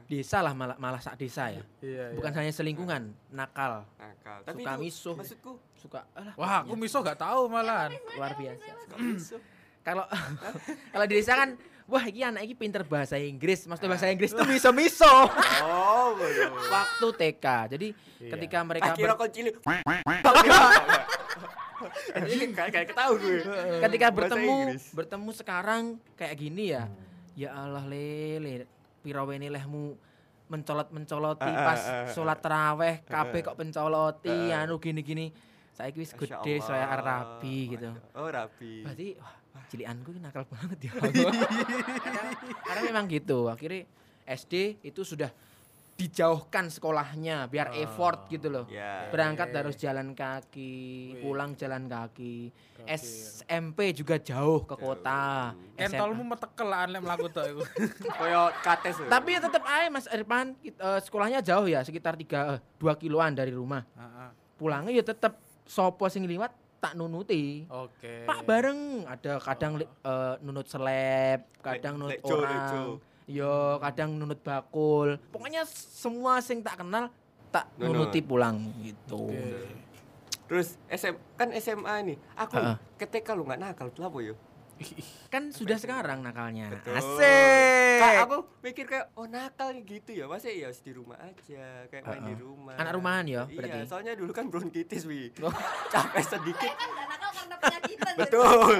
desa 0.05 0.43
lah 0.43 0.51
malah 0.51 0.75
malah 0.77 0.99
sak 0.99 1.15
desa 1.15 1.47
ya. 1.49 1.63
Iya, 1.79 2.19
Bukan 2.19 2.33
hanya 2.35 2.51
selingkungan, 2.51 3.15
nakal, 3.31 3.87
nakal 3.95 4.43
tapi 4.43 4.59
suka 4.59 4.73
itu 4.73 4.83
misuh, 4.83 5.15
maksudku 5.15 5.53
suka 5.77 6.03
alah 6.13 6.35
Wah, 6.35 6.55
aku 6.61 6.75
miso 6.75 6.99
gak 6.99 7.15
tahu 7.17 7.47
malahan. 7.47 7.95
luar 8.13 8.35
biasa. 8.35 8.67
suka 8.81 8.97
misuh 8.99 9.41
Kalau 9.81 10.05
kalau 10.93 11.05
di 11.07 11.15
desa 11.15 11.39
kan 11.39 11.55
wah 11.87 12.03
iki 12.03 12.21
anak 12.21 12.43
iki 12.43 12.55
pinter 12.55 12.83
bahasa 12.83 13.17
Inggris. 13.17 13.65
Maksud 13.65 13.87
bahasa 13.87 14.07
Inggris 14.07 14.31
tuh 14.31 14.43
miso-miso. 14.45 15.07
oh 15.65 16.15
betul. 16.15 16.51
Waktu 16.69 17.07
TK. 17.15 17.47
Jadi 17.71 17.89
Iya. 18.21 18.37
ketika 18.37 18.59
mereka 18.61 18.93
akhirnya 18.93 19.17
ber- 19.17 19.21
kau 19.25 19.31
cilik 19.33 19.55
Ini 19.57 19.81
kayak 22.57 22.71
kayak 22.73 22.89
ketahu 22.93 23.13
gue 23.19 23.41
ketika 23.89 24.07
Bahasa 24.11 24.19
bertemu 24.19 24.55
Inggris. 24.69 24.85
bertemu 24.93 25.31
sekarang 25.37 25.83
kayak 26.15 26.35
gini 26.37 26.65
ya. 26.77 26.85
Ya 27.39 27.57
Allah 27.57 27.85
lele 27.89 28.69
pirawene 29.01 29.49
lehmu 29.49 29.97
mencolot-mencoloti 30.51 31.47
pas 31.47 32.11
sholat 32.11 32.43
taraweh 32.43 33.07
kabeh 33.07 33.41
kok 33.41 33.57
pencoloti 33.57 34.53
ah. 34.53 34.67
anu 34.67 34.77
gini-gini. 34.83 35.31
Saiki 35.73 36.03
wis 36.03 36.13
gede 36.13 36.61
saya 36.61 36.91
rapi 37.01 37.79
gitu. 37.79 37.89
Oh 38.19 38.29
rapi 38.29 38.85
Berarti 38.85 39.17
wah, 39.17 39.65
cilianku 39.71 40.13
ini 40.13 40.21
nakal 40.21 40.45
banget 40.51 40.91
ya. 40.91 40.93
karena, 41.01 42.31
karena 42.67 42.81
memang 42.91 43.07
gitu. 43.09 43.49
Akhirnya 43.49 43.87
SD 44.27 44.85
itu 44.85 45.01
sudah 45.07 45.31
dijauhkan 46.01 46.67
sekolahnya 46.67 47.45
biar 47.45 47.69
Oh. 47.69 47.77
effort 47.79 48.25
gitu 48.27 48.49
loh. 48.49 48.65
ya 48.67 49.07
Berangkat 49.09 49.53
harus 49.53 49.77
jalan 49.77 50.17
kaki, 50.17 50.73
Wih. 51.13 51.21
pulang 51.21 51.53
jalan 51.53 51.85
kaki. 51.85 52.49
Gokil. 52.49 52.89
SMP 52.89 53.93
juga 53.93 54.17
jauh 54.17 54.65
ke 54.65 54.73
kota. 54.73 55.53
Kentolmu 55.77 56.25
SMA. 56.25 56.31
metekel 56.33 56.67
lah 56.67 56.89
lek 56.89 57.01
mlaku 57.01 57.29
tok 57.29 57.45
iku. 57.47 57.63
koyo 58.19 58.49
kates. 58.61 58.97
Tapi 59.05 59.29
ya 59.31 59.41
tetap 59.41 59.63
aja 59.63 59.87
Mas 59.89 60.09
Irfan, 60.09 60.57
eh, 60.59 60.73
sekolahnya 60.99 61.41
jauh 61.41 61.69
ya, 61.69 61.85
sekitar 61.85 62.17
3 62.17 62.57
2 62.75 62.97
kiloan 62.97 63.37
dari 63.37 63.53
rumah. 63.53 63.85
Heeh. 63.93 64.29
Pulangnya 64.57 64.91
ya 64.91 65.05
tetap 65.05 65.37
sopo 65.63 66.09
sing 66.09 66.25
liwat 66.25 66.49
tak 66.81 66.97
nunuti. 66.97 67.69
Oke. 67.69 68.25
Pak 68.25 68.41
bareng 68.43 69.05
ada 69.05 69.37
kadang 69.39 69.77
li- 69.77 69.93
eh, 70.01 70.35
nunut 70.41 70.65
seleb, 70.65 71.45
kadang 71.61 72.01
nunut 72.01 72.17
Lek- 72.17 72.25
lekco, 72.25 72.35
orang. 72.35 72.53
lekco. 72.57 72.81
Yo, 73.31 73.55
kadang 73.79 74.11
nunut 74.13 74.41
bakul. 74.41 75.23
Pokoknya 75.31 75.63
semua 75.65 76.39
sing 76.41 76.61
tak 76.61 76.77
kenal 76.77 77.15
tak 77.49 77.71
Nunut. 77.77 78.11
nunuti 78.11 78.21
pulang 78.21 78.59
gitu. 78.81 79.27
Oke. 79.27 79.79
terus 80.47 80.75
SM 80.85 81.15
kan 81.35 81.47
SMA 81.55 81.95
nih 82.05 82.19
aku 82.35 82.59
Heeh. 82.59 82.75
ketika 82.97 83.33
lu 83.33 83.43
nggak 83.45 83.59
nakal 83.61 83.87
kenapa 83.89 84.19
yo 84.19 84.35
Kan 85.29 85.51
sudah 85.51 85.77
sekarang 85.77 86.23
nakalnya. 86.23 86.73
Betul. 86.73 86.91
Asik. 86.93 87.99
Kak, 88.01 88.13
aku 88.25 88.37
mikir 88.61 88.85
kayak 88.85 89.15
oh 89.15 89.27
nakal 89.27 89.71
nih 89.71 89.85
gitu 89.85 90.11
ya 90.13 90.27
masa 90.27 90.49
ya 90.49 90.67
harus 90.67 90.81
di 90.81 90.91
rumah 90.91 91.15
aja 91.21 91.87
kayak 91.87 92.03
main 92.03 92.23
di 92.25 92.33
Heeh. 92.33 92.41
rumah 92.41 92.75
Anak 92.75 92.93
rumahan 92.93 93.25
ya, 93.25 93.43
iya 93.45 93.47
berarti? 93.53 93.79
soalnya 93.87 94.13
dulu 94.13 94.33
kan 94.33 94.47
bronkitis 94.47 95.05
wi 95.05 95.31
Oh. 95.45 95.55
capek 95.87 96.25
sedikit 96.25 96.73
Kan 96.73 96.89
gak 96.89 97.07
nakal 97.09 97.31
karena 97.33 97.57
penyakitan. 97.57 98.13
gitu. 98.13 98.23
betul 98.41 98.77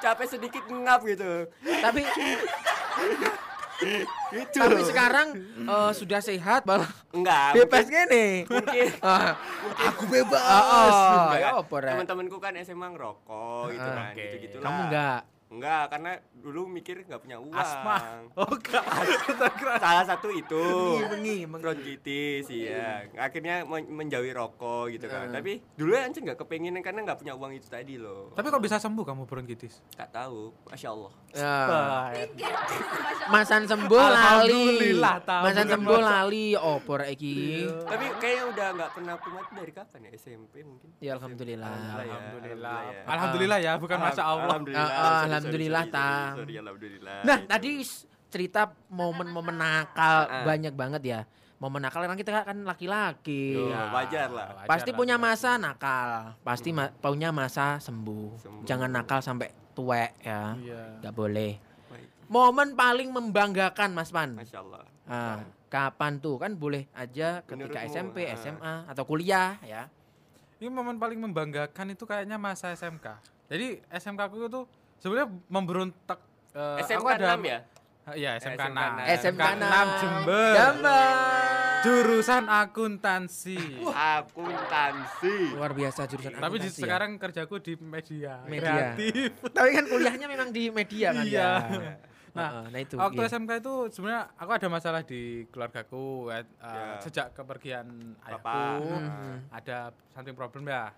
capek 0.00 0.26
sedikit 0.26 0.62
ngap 0.66 1.00
gitu 1.06 1.32
Tapi 1.62 2.00
gitu 3.80 4.56
tapi 4.56 4.82
sekarang 4.82 5.28
eh, 5.58 5.90
sudah 5.90 6.20
sehat 6.20 6.62
malah 6.62 6.90
enggak 7.10 7.56
bebas 7.56 7.86
gini. 7.86 8.44
mungkin 8.44 8.86
Ah, 9.02 9.34
aku 9.88 10.04
bebas. 10.06 10.94
Apa 11.50 11.74
Rek? 11.78 11.90
teman-temanku 11.90 12.36
kan 12.36 12.52
SMA 12.58 12.88
ngerokok 12.90 13.64
gitu 13.70 13.82
Ah, 13.82 13.96
kan 13.96 14.04
oke. 14.10 14.20
gitu 14.20 14.36
gitu 14.38 14.56
Kamu 14.60 14.80
enggak? 14.86 15.20
Enggak 15.50 15.90
karena 15.90 16.12
dulu 16.32 16.64
mikir 16.64 17.02
nggak 17.02 17.20
punya 17.20 17.36
uang 17.36 17.50
Asma. 17.52 17.96
Oh, 18.38 18.46
enggak. 18.46 18.86
salah 19.76 20.04
satu 20.04 20.30
itu 20.30 20.62
Bengi, 21.02 21.42
bengi. 21.42 21.58
bronkitis 21.60 22.46
iya 22.48 23.02
akhirnya 23.12 23.62
men- 23.64 23.90
menjauhi 23.90 24.30
rokok 24.30 24.88
gitu 24.90 25.04
kan 25.04 25.26
tapi 25.28 25.58
dulu 25.74 25.92
anjir 25.92 26.22
nggak 26.22 26.38
kepingin 26.38 26.78
karena 26.78 27.02
nggak 27.02 27.18
punya 27.18 27.34
uang 27.34 27.52
itu 27.52 27.66
tadi 27.66 27.94
loh 27.96 28.30
Tapi 28.32 28.46
kok 28.46 28.60
bisa 28.60 28.78
sembuh 28.78 29.02
kamu 29.02 29.22
bronkitis? 29.24 29.82
nggak 29.92 30.10
tahu 30.10 30.54
masya 30.64 30.88
allah 30.88 31.12
Ya. 31.30 31.46
Allah. 31.46 32.10
Masan 33.28 33.62
sembuh 33.64 34.02
lali. 34.02 34.50
Alhamdulillah, 34.50 35.16
tahu. 35.22 35.42
Masan 35.46 35.66
sembuh 35.68 36.00
lali. 36.00 36.46
Opo 36.52 36.92
rek 36.96 37.10
iki? 37.12 37.66
tapi 37.86 38.06
kayaknya 38.18 38.44
udah 38.48 38.66
nggak 38.72 38.90
pernah 38.92 39.14
kumat 39.16 39.46
dari 39.52 39.70
kapan 39.72 39.98
ya 40.00 40.10
SMP 40.12 40.54
mungkin 40.60 40.90
Ya 40.98 41.14
alhamdulillah. 41.14 41.70
Alhamdulillah 41.70 42.02
ya, 42.02 42.10
Alhamdulillah. 42.10 42.78
ya. 42.82 43.02
Alhamdulillah 43.06 43.58
ya, 43.60 43.72
bukan 43.76 43.98
masya 44.00 44.22
Allah. 44.24 44.46
alhamdulillah 44.50 44.90
Ah, 45.40 45.48
ah, 45.48 45.50
Sorry, 45.50 45.56
sorry, 45.56 45.66
alhamdulillah, 45.66 46.36
sorry, 46.36 46.54
alhamdulillah 46.56 47.18
Nah, 47.22 47.38
Itu. 47.38 47.48
tadi 47.48 47.70
cerita 48.28 48.60
momen-momen 48.88 49.56
nakal 49.56 50.16
Ah. 50.22 50.44
banyak 50.44 50.72
banget 50.72 51.02
ya. 51.02 51.20
Momen 51.56 51.80
nakal 51.80 52.00
kan 52.02 52.14
kita 52.14 52.40
kan 52.42 52.58
laki-laki. 52.62 53.52
Ya, 53.52 53.88
wajar 53.90 54.28
lah. 54.28 54.48
wajar 54.54 54.66
Pasti 54.66 54.90
lah, 54.90 54.96
punya 54.96 55.16
masa 55.16 55.50
nakal. 55.54 56.32
Pasti 56.40 56.70
ma- 56.70 56.88
punya 56.94 57.28
masa 57.30 57.76
sembuh. 57.78 58.28
Sembuh. 58.38 58.64
Jangan 58.64 58.88
nakal 58.88 59.20
sampai 59.20 59.48
tuwek 59.70 60.16
ya. 60.20 60.56
Gak 60.98 61.12
boleh. 61.12 61.60
Baik, 61.86 62.06
Momen 62.26 62.72
paling 62.72 63.08
membanggakan 63.10 63.92
Mas 63.92 64.08
Pan. 64.08 64.32
masya 64.32 64.60
allah 64.60 64.84
Ah, 65.04 65.42
kapan 65.66 66.16
tuh 66.16 66.38
kan 66.38 66.54
boleh 66.54 66.86
aja 66.92 67.42
ketika 67.42 67.82
Menurutmu, 67.82 67.90
SMP, 67.90 68.16
ah. 68.24 68.34
SMA 68.34 68.74
atau 68.86 69.02
kuliah 69.02 69.58
ya. 69.60 69.90
Ini 70.56 70.68
momen 70.68 70.96
paling 70.96 71.18
membanggakan 71.18 71.86
itu 71.88 72.04
kayaknya 72.04 72.36
masa 72.36 72.70
SMK. 72.70 73.16
Jadi 73.48 73.80
SMK 73.90 74.20
aku 74.22 74.46
itu 74.46 74.62
sebenarnya 75.00 75.28
memberontak. 75.46 76.20
eh, 76.50 76.82
SMK 76.82 76.98
aku 76.98 77.08
ada 77.08 77.26
6 77.32 77.42
ya 77.44 77.58
Iya, 78.10 78.32
SMK 78.36 78.58
SMK 78.58 78.62
6. 78.64 78.72
enam. 78.72 78.92
SMK 79.06 79.42
6 79.54 80.00
Jember. 80.00 80.52
Jember. 80.52 81.10
Jurusan 81.80 82.44
akuntansi. 82.44 83.58
akuntansi 83.86 85.36
Luar 85.54 85.72
biasa 85.72 86.00
jurusan 86.04 86.32
Tapi 86.32 86.42
akuntansi 86.58 86.74
ya. 86.74 86.82
sekarang 86.82 87.10
kerjaku 87.16 87.54
di 87.58 87.72
media, 87.76 88.42
Media. 88.44 88.66
kreatif. 88.92 89.30
Tapi 89.56 89.68
kan 89.70 89.84
kuliahnya 89.86 90.26
memang 90.26 90.48
di 90.50 90.68
media 90.68 91.08
kan 91.12 91.24
Iya. 91.24 91.50
ya. 91.62 91.94
Nah, 92.30 92.46
Heeh, 92.46 92.64
nah 92.70 92.78
itu. 92.78 92.94
Waktu 92.94 93.20
iya. 93.20 93.28
SMK 93.28 93.50
itu 93.58 93.74
sebenarnya 93.90 94.22
aku 94.32 94.50
ada 94.54 94.68
masalah 94.68 95.02
di 95.02 95.20
keluargaku 95.50 96.30
eh, 96.30 96.38
eh, 96.38 96.46
Ya. 96.62 97.02
sejak 97.02 97.26
kepergian 97.32 97.86
Bapak. 98.16 98.54
ayahku 98.54 98.86
Mhm. 98.86 99.34
ada 99.50 99.78
something 100.10 100.34
problem 100.34 100.62
ya. 100.64 100.94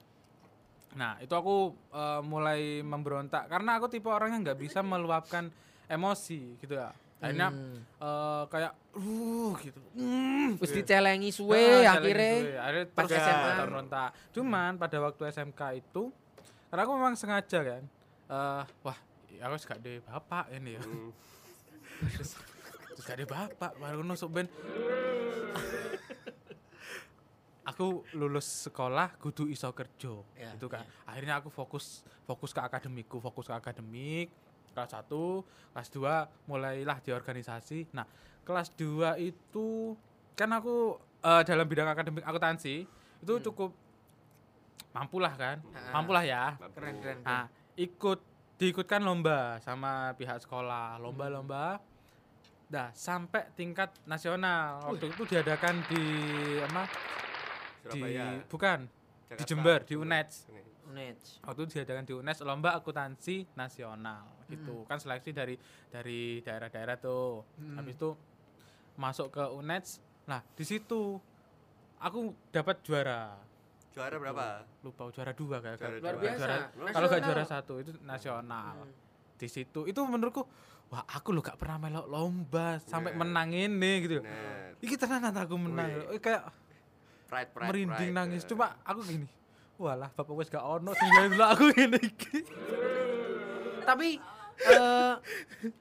Nah 0.92 1.16
itu 1.18 1.32
aku 1.32 1.56
eh, 1.90 2.20
mulai 2.22 2.60
memberontak 2.80 3.46
karena 3.46 3.76
aku 3.76 3.88
tipe 3.88 4.06
orang 4.06 4.32
yang 4.32 4.42
nggak 4.42 4.58
bisa 4.58 4.80
meluapkan 4.80 5.48
emosi 5.86 6.56
gitu 6.58 6.76
ya. 6.76 6.92
Akhirnya 7.18 7.48
Hmm. 7.48 7.78
eh, 7.96 8.44
kayak 8.46 8.72
uh 8.92 9.52
gitu. 9.56 9.80
Mm, 9.94 10.58
Wis 10.58 10.68
gitu. 10.68 10.82
dicelengi 10.82 11.30
Ah, 11.30 11.34
suwe 11.34 11.54
challenge 11.54 11.88
akhirnya. 11.88 12.32
suwe. 12.34 12.52
Akhirnya 12.58 12.84
pas 12.90 13.04
terus 13.06 13.22
SMA. 13.22 13.62
berontak. 13.62 14.10
Cuman 14.30 14.70
pada 14.76 14.96
waktu 15.00 15.22
SMK 15.28 15.60
itu 15.76 16.02
karena 16.68 16.82
aku 16.82 16.92
memang 16.92 17.14
sengaja 17.14 17.60
kan. 17.62 17.82
eh 18.28 18.62
wah, 18.80 18.98
aku 19.38 19.54
gak 19.60 19.76
ada 19.76 19.92
bapak 20.02 20.44
ini 20.52 20.72
ya. 20.72 20.82
Hmm. 20.82 21.12
terus, 22.10 22.32
terus 22.90 23.04
gak 23.04 23.16
ada 23.16 23.26
bapak 23.28 23.72
baru 23.76 24.00
nusuk 24.00 24.28
ben 24.28 24.48
aku 27.62 27.86
lulus 28.12 28.66
sekolah 28.66 29.14
kudu 29.16 29.46
iso 29.46 29.70
kerja 29.70 30.18
Ya, 30.34 30.50
gitu 30.52 30.66
kan 30.66 30.82
akhirnya 31.04 31.38
aku 31.38 31.48
fokus 31.48 32.00
fokus 32.22 32.50
ke 32.50 32.58
akademiku 32.58 33.18
fokus 33.18 33.46
ke 33.46 33.54
akademik 33.54 34.28
kelas 34.72 34.90
1 34.90 35.06
kelas 35.70 35.88
2 35.88 36.48
mulailah 36.48 36.98
di 36.98 37.10
organisasi 37.10 37.92
nah 37.92 38.06
kelas 38.42 38.72
2 38.72 39.14
itu 39.20 39.94
kan 40.34 40.50
aku 40.50 40.96
eh, 41.20 41.42
dalam 41.44 41.64
bidang 41.64 41.86
akademik 41.88 42.22
akuntansi 42.22 42.82
itu 43.18 43.32
Hmm. 43.32 43.44
cukup 43.44 43.70
mampu 44.90 45.16
lah 45.16 45.32
kan 45.32 45.62
Ah. 45.70 45.94
mampu 45.94 46.10
lah 46.10 46.24
ya 46.24 46.58
Keren 46.58 46.72
keren. 46.72 46.96
keren. 46.98 47.18
nah 47.22 47.46
ikut 47.74 48.18
diikutkan 48.54 49.00
lomba 49.00 49.56
sama 49.58 50.12
pihak 50.14 50.40
sekolah 50.40 50.98
lomba-lomba 50.98 51.78
Nah, 52.72 52.88
sampai 52.90 53.52
tingkat 53.52 53.92
nasional. 54.06 54.80
Waktu 54.88 55.12
itu 55.12 55.28
diadakan 55.28 55.84
di 55.84 56.04
apa? 56.56 56.88
Di 57.82 57.88
Surabaya. 57.90 58.26
bukan, 58.46 58.78
di 58.84 58.94
Jakarta. 59.28 59.44
Jember, 59.44 59.80
di 59.82 59.94
UNED. 59.94 60.28
Nets. 60.84 61.40
Waktu 61.40 61.60
itu 61.62 61.72
diadakan 61.74 62.04
di 62.04 62.12
UNES 62.12 62.38
lomba 62.42 62.74
akuntansi 62.74 63.48
nasional 63.52 64.28
Hmm. 64.44 64.50
gitu. 64.50 64.84
Kan 64.84 64.98
seleksi 64.98 65.30
dari 65.30 65.56
dari 65.88 66.20
daerah-daerah 66.38 66.96
tuh. 66.96 67.40
Hmm. 67.56 67.76
Habis 67.76 67.96
itu 67.96 68.10
masuk 68.94 69.30
ke 69.30 69.44
UNES. 69.48 69.98
Nah, 70.24 70.44
di 70.48 70.62
situ 70.62 71.16
aku 71.96 72.18
dapat 72.50 72.82
juara. 72.82 73.34
Juara 73.90 74.16
berapa? 74.16 74.68
Lupa 74.80 75.08
juara 75.08 75.32
dua 75.32 75.56
kayak 75.58 75.76
Juara 75.76 75.96
Luar 75.96 76.12
dua. 76.12 76.22
biasa. 76.22 76.38
juara- 76.38 76.68
kalau 76.92 77.06
nggak 77.08 77.22
juara 77.22 77.44
satu 77.46 77.74
itu 77.78 77.90
nasional. 78.00 78.74
Hmm. 78.78 78.92
Di 79.34 79.48
situ 79.48 79.80
itu 79.84 80.00
menurutku 80.00 80.44
wah 80.86 81.08
aku 81.08 81.32
lo 81.32 81.40
gak 81.40 81.56
pernah 81.56 81.80
melok 81.80 82.04
lomba 82.06 82.76
sampai 82.78 83.10
Bener. 83.10 83.20
menang 83.24 83.48
ini 83.50 83.92
gitu. 84.02 84.20
Bener. 84.20 84.76
Iki 84.78 84.94
tenan 84.94 85.32
aku 85.32 85.56
menang. 85.56 85.88
Wih. 86.06 86.20
Kayak 86.20 86.52
Pride, 87.32 87.48
pride, 87.48 87.68
merinding 87.72 88.12
pride. 88.12 88.12
nangis. 88.12 88.44
Cuma 88.44 88.76
aku 88.84 89.00
gini. 89.02 89.24
Walah, 89.74 90.12
bapak 90.12 90.36
wes 90.36 90.46
gak 90.46 90.60
ono 90.60 90.92
sing 90.92 91.08
gawe 91.08 91.56
aku 91.56 91.72
gini 91.72 91.96
iki. 91.98 92.44
Tapi 93.82 94.20
eh 94.62 95.14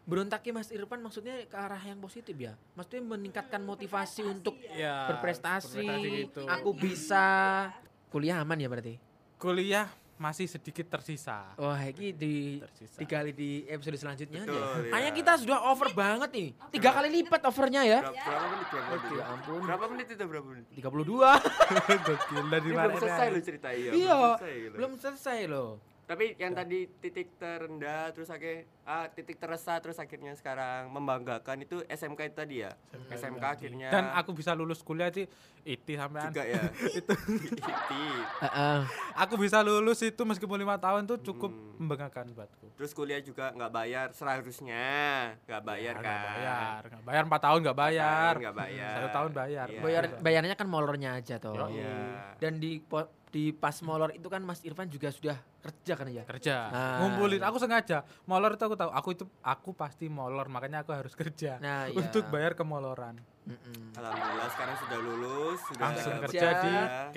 berontaknya 0.01 0.51
Mas 0.55 0.71
Irfan 0.71 1.03
maksudnya 1.03 1.43
ke 1.43 1.53
arah 1.53 1.77
yang 1.77 1.99
positif 1.99 2.33
ya. 2.33 2.55
Maksudnya 2.73 3.03
meningkatkan 3.05 3.59
motivasi 3.61 4.23
untuk 4.23 4.55
Ya, 4.71 5.11
berprestasi. 5.11 5.83
berprestasi 5.83 6.07
gitu. 6.23 6.41
Aku 6.47 6.71
bisa 6.71 7.25
kuliah 8.07 8.39
aman 8.39 8.55
ya 8.55 8.71
berarti. 8.71 8.95
kuliah 9.35 9.89
masih 10.21 10.45
sedikit 10.45 10.85
tersisa. 10.85 11.49
Wah, 11.57 11.81
ini 11.81 12.13
di 12.13 12.61
Tersisa. 12.61 12.97
digali 13.01 13.33
di 13.33 13.65
episode 13.65 13.97
selanjutnya 13.97 14.45
Betul, 14.45 14.61
aja. 14.61 14.77
ya. 14.85 14.91
Hanya 14.93 15.09
kita 15.17 15.31
sudah 15.41 15.59
over 15.73 15.89
banget 15.97 16.29
nih. 16.29 16.49
Tiga 16.69 16.93
kali 16.93 17.09
lipat 17.09 17.41
overnya 17.49 17.81
ya. 17.81 17.99
Berapa, 18.05 18.21
berapa 18.21 18.45
menit? 18.53 18.67
Berapa 18.69 18.93
menit? 19.01 19.17
Ya 19.17 19.25
ampun. 19.33 19.59
Berapa 19.65 19.85
menit 19.89 20.07
itu 20.13 20.23
berapa 20.29 20.45
menit? 20.45 20.65
32. 20.77 22.05
Gokil 22.05 22.45
dari 22.53 22.69
Ini 22.69 22.77
belum 22.77 22.97
selesai 23.01 23.27
loh 23.33 23.41
cerita 23.41 23.67
iya. 23.73 23.91
iya, 23.97 24.13
belum 24.13 24.37
selesai 24.37 24.53
gitu. 24.61 24.75
belum 24.77 24.91
selesai 25.01 25.39
loh. 25.49 25.69
Tapi 26.03 26.35
yang 26.35 26.51
tadi 26.51 26.91
titik 26.97 27.35
terendah 27.35 28.11
terus 28.11 28.27
akhirnya 28.27 28.67
ah, 28.83 29.07
titik 29.07 29.37
teresah 29.37 29.79
terus 29.79 29.95
akhirnya 29.95 30.33
sekarang 30.33 30.87
membanggakan 30.87 31.61
itu 31.61 31.79
SMK 31.85 32.19
itu 32.25 32.35
tadi 32.35 32.55
ya. 32.59 32.71
SMK, 33.07 33.39
akhirnya 33.39 33.87
Dan 33.89 34.11
aku 34.11 34.31
bisa 34.31 34.51
lulus 34.51 34.81
kuliah 34.81 35.07
sih 35.07 35.23
itu 35.61 35.91
sampean. 35.93 36.27
juga 36.27 36.43
ya. 36.43 36.67
itu 36.99 37.13
Iti. 37.47 38.05
Heeh. 38.43 38.79
Aku 39.17 39.35
bisa 39.35 39.61
lulus 39.61 40.01
itu 40.01 40.19
meskipun 40.21 40.57
lima 40.57 40.75
tahun 40.75 41.05
tuh 41.05 41.19
cukup 41.23 41.51
Hmm. 41.51 41.87
membanggakan 41.87 42.29
buatku. 42.31 42.67
Terus 42.75 42.91
kuliah 42.91 43.19
juga 43.19 43.49
nggak 43.51 43.71
bayar 43.71 44.07
seharusnya 44.11 44.83
nggak 45.43 45.61
bayar 45.63 45.93
Ya, 45.93 46.01
kan. 46.01 46.11
nggak 46.11 46.27
bayar, 46.27 46.81
nggak 46.83 47.03
bayar 47.03 47.23
empat 47.23 47.41
tahun 47.41 47.59
nggak 47.61 47.77
bayar. 47.79 48.33
Nggak 48.35 48.55
bayar. 48.57 48.93
Satu 48.93 49.09
tahun 49.11 49.31
bayar. 49.31 49.67
Iya. 49.67 49.79
Bayar 49.79 50.03
bayarnya 50.19 50.55
kan 50.55 50.67
molornya 50.67 51.09
aja 51.15 51.35
toh. 51.37 51.55
Iya. 51.67 52.35
Dan 52.37 52.57
di 52.57 52.77
po- 52.77 53.20
di 53.31 53.49
pas 53.49 53.73
molor 53.79 54.11
itu 54.11 54.27
kan 54.27 54.39
Mas 54.39 54.59
Irfan 54.61 54.85
juga 54.85 55.07
sudah 55.07 55.39
kerja 55.57 55.93
kan 55.95 56.05
ya? 56.05 56.23
kerja 56.27 56.55
Nah. 56.67 56.97
ngumpulin 56.99 57.39
aku 57.39 57.57
sengaja 57.57 58.03
molor 58.23 58.53
itu 58.53 58.63
aku 58.63 58.75
tahu 58.75 58.91
aku 58.91 59.09
itu 59.11 59.23
aku 59.39 59.71
pasti 59.71 60.05
molor 60.05 60.45
makanya 60.45 60.83
aku 60.83 60.91
harus 60.91 61.15
kerja 61.15 61.55
Nah, 61.57 61.87
iya. 61.87 61.95
untuk 61.95 62.27
bayar 62.27 62.53
kemoloran 62.53 63.15
Mm-mm. 63.41 63.97
Alhamdulillah 63.97 64.49
sekarang 64.53 64.75
sudah 64.77 64.99
lulus, 65.01 65.59
sudah 65.65 65.81
langsung 65.81 66.13
kerja 66.21 66.29
kerja 66.29 66.61
di 66.61 66.73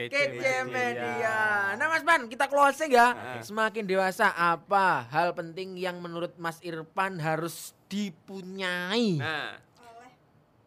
Kece 0.09 0.25
KC 0.33 0.45
Media. 0.65 1.37
Nah 1.77 1.87
Mas 1.87 2.01
Ban, 2.01 2.25
kita 2.25 2.49
closing 2.49 2.97
ya. 2.97 3.13
Ah. 3.13 3.45
Semakin 3.45 3.85
dewasa 3.85 4.33
apa 4.33 5.05
hal 5.13 5.37
penting 5.37 5.77
yang 5.77 6.01
menurut 6.01 6.33
Mas 6.41 6.65
Irfan 6.65 7.21
harus 7.21 7.77
dipunyai? 7.93 9.21
Nah, 9.21 9.61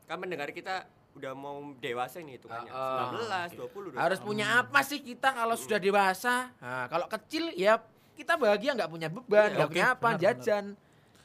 kan 0.06 0.18
mendengar 0.22 0.54
kita 0.54 0.86
udah 1.18 1.34
mau 1.34 1.58
dewasa 1.76 2.20
nih 2.20 2.38
hitungannya. 2.38 2.70
Ah, 2.70 3.10
ah. 3.10 3.48
19, 3.50 3.58
20 3.60 3.90
udah. 3.90 4.00
Harus 4.00 4.20
punya 4.20 4.46
apa 4.58 4.80
sih 4.82 5.00
kita 5.00 5.30
kalau 5.32 5.54
sudah 5.54 5.78
dewasa? 5.78 6.54
Nah, 6.56 6.86
kalau 6.86 7.06
kecil 7.08 7.52
ya 7.54 7.82
kita 8.14 8.34
bahagia 8.34 8.74
nggak 8.74 8.88
punya 8.88 9.08
beban, 9.08 9.48
Iya, 9.48 9.56
nggak 9.56 9.68
oke, 9.68 9.74
punya 9.74 9.88
apa, 9.92 10.08
benar, 10.08 10.22
jajan. 10.22 10.66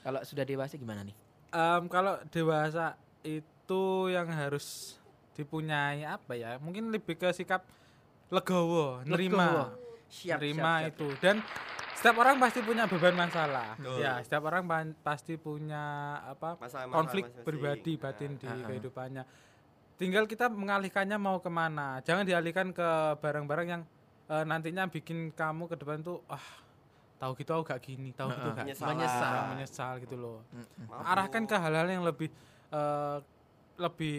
Kalau 0.03 0.21
sudah 0.23 0.45
dewasa 0.45 0.75
gimana 0.75 1.01
nih? 1.03 1.17
Em, 1.49 1.83
kalau 1.87 2.17
dewasa 2.27 2.97
itu 3.23 3.83
yang 4.09 4.27
harus 4.27 4.97
dipunyai 5.33 6.03
apa 6.03 6.33
ya 6.33 6.57
mungkin 6.59 6.89
lebih 6.89 7.17
ke 7.17 7.33
sikap 7.33 7.65
legowo 8.29 9.01
nerima 9.03 9.47
Legowo. 9.47 9.65
Siap, 10.07 10.37
nerima 10.37 10.61
siap, 10.61 10.81
siap. 10.83 10.93
itu 10.93 11.09
dan 11.19 11.37
setiap 11.95 12.17
orang 12.19 12.37
pasti 12.37 12.61
punya 12.61 12.85
beban 12.85 13.15
masalah 13.15 13.73
Betul. 13.77 13.97
ya 13.97 14.21
setiap 14.21 14.43
orang 14.45 14.63
pasti 15.01 15.35
punya 15.37 15.85
apa 16.23 16.61
Masalah-masalah 16.61 16.93
konflik 16.93 17.25
masing-masing. 17.25 17.47
pribadi 17.47 17.93
batin 17.97 18.31
di 18.35 18.45
Ah, 18.45 18.53
ah. 18.53 18.65
kehidupannya 18.67 19.23
tinggal 20.03 20.27
kita 20.27 20.51
mengalihkannya 20.51 21.15
mau 21.17 21.39
ke 21.39 21.47
mana 21.49 22.03
jangan 22.03 22.27
dialihkan 22.27 22.71
ke 22.71 22.89
barang-barang 23.17 23.69
yang 23.69 23.83
eh, 24.27 24.43
nantinya 24.43 24.87
bikin 24.87 25.31
kamu 25.31 25.65
ke 25.65 25.77
depan 25.77 26.03
tuh 26.03 26.19
ah 26.27 26.43
tahu 27.17 27.39
gitu 27.39 27.55
aku 27.55 27.63
gak 27.65 27.81
gini 27.81 28.11
tahu 28.11 28.29
gitu 28.29 28.51
gak 28.51 28.67
Menyesal. 28.67 28.87
Menyesal. 28.91 29.33
Menyesal 29.49 29.93
gitu 30.03 30.17
loh. 30.17 30.39
Maaf, 30.91 31.07
arahkan 31.07 31.47
ke 31.47 31.55
hal-hal 31.55 31.87
yang 31.87 32.03
lebih 32.03 32.27
eh, 32.69 33.19
lebih 33.79 34.19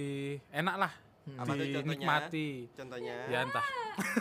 enak 0.50 0.76
lah 0.78 0.94
Apa 1.36 1.52
tuh 1.52 1.64
contohnya? 1.66 1.84
dinikmati 1.84 2.48
Contohnya. 2.72 3.16
ya 3.28 3.40
entah 3.44 3.66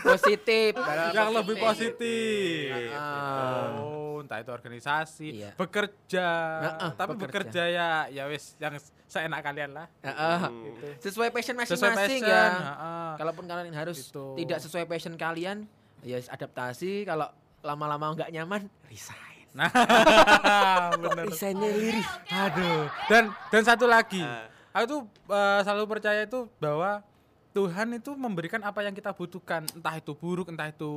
Positif. 0.03 0.71
yang 1.17 1.31
lebih 1.33 1.57
positif 1.57 2.91
Ah. 2.91 3.71
oh 3.73 4.02
entah 4.23 4.39
itu 4.39 4.49
organisasi 4.49 5.29
Iya. 5.37 5.51
bekerja 5.55 6.29
Nah, 6.59 6.73
ah, 6.81 6.91
tapi 6.93 7.15
bekerja. 7.15 7.27
bekerja 7.51 7.63
ya 7.69 7.89
ya 8.09 8.25
wis 8.27 8.55
yang 8.57 8.75
seenak 9.05 9.41
kalian 9.41 9.71
lah 9.73 9.87
Heeh. 10.01 10.39
Hmm. 10.41 10.97
Sesuai 10.99 11.29
passion 11.29 11.55
sesuai 11.55 11.93
masing-masing 11.93 12.23
passion 12.23 12.31
ya. 12.31 12.45
heeh. 12.49 13.11
Kalaupun 13.17 13.45
kalian 13.45 13.75
harus 13.75 13.99
Gitu. 14.01 14.25
tidak 14.39 14.59
sesuai 14.59 14.85
passion 14.87 15.15
kalian, 15.15 15.67
ya 16.01 16.23
adaptasi. 16.25 17.05
Kalau 17.05 17.29
lama-lama 17.61 18.15
nggak 18.15 18.31
nyaman, 18.31 18.63
resign. 18.87 19.21
nah 19.53 19.69
bener 21.03 21.29
lirih. 21.29 22.07
aduh 22.27 22.89
dan 23.05 23.29
dan 23.53 23.63
satu 23.63 23.85
lagi 23.85 24.25
Ah. 24.25 24.49
aku 24.73 24.85
tuh 24.89 25.01
eh, 25.29 25.61
selalu 25.61 25.85
percaya 25.87 26.25
itu 26.25 26.49
bahwa 26.57 27.05
Tuhan 27.53 27.93
itu 27.93 28.17
memberikan 28.17 28.65
apa 28.65 28.81
yang 28.81 28.97
kita 28.97 29.13
butuhkan 29.13 29.69
entah 29.71 29.93
itu 29.93 30.17
buruk 30.17 30.49
entah 30.49 30.67
itu 30.67 30.89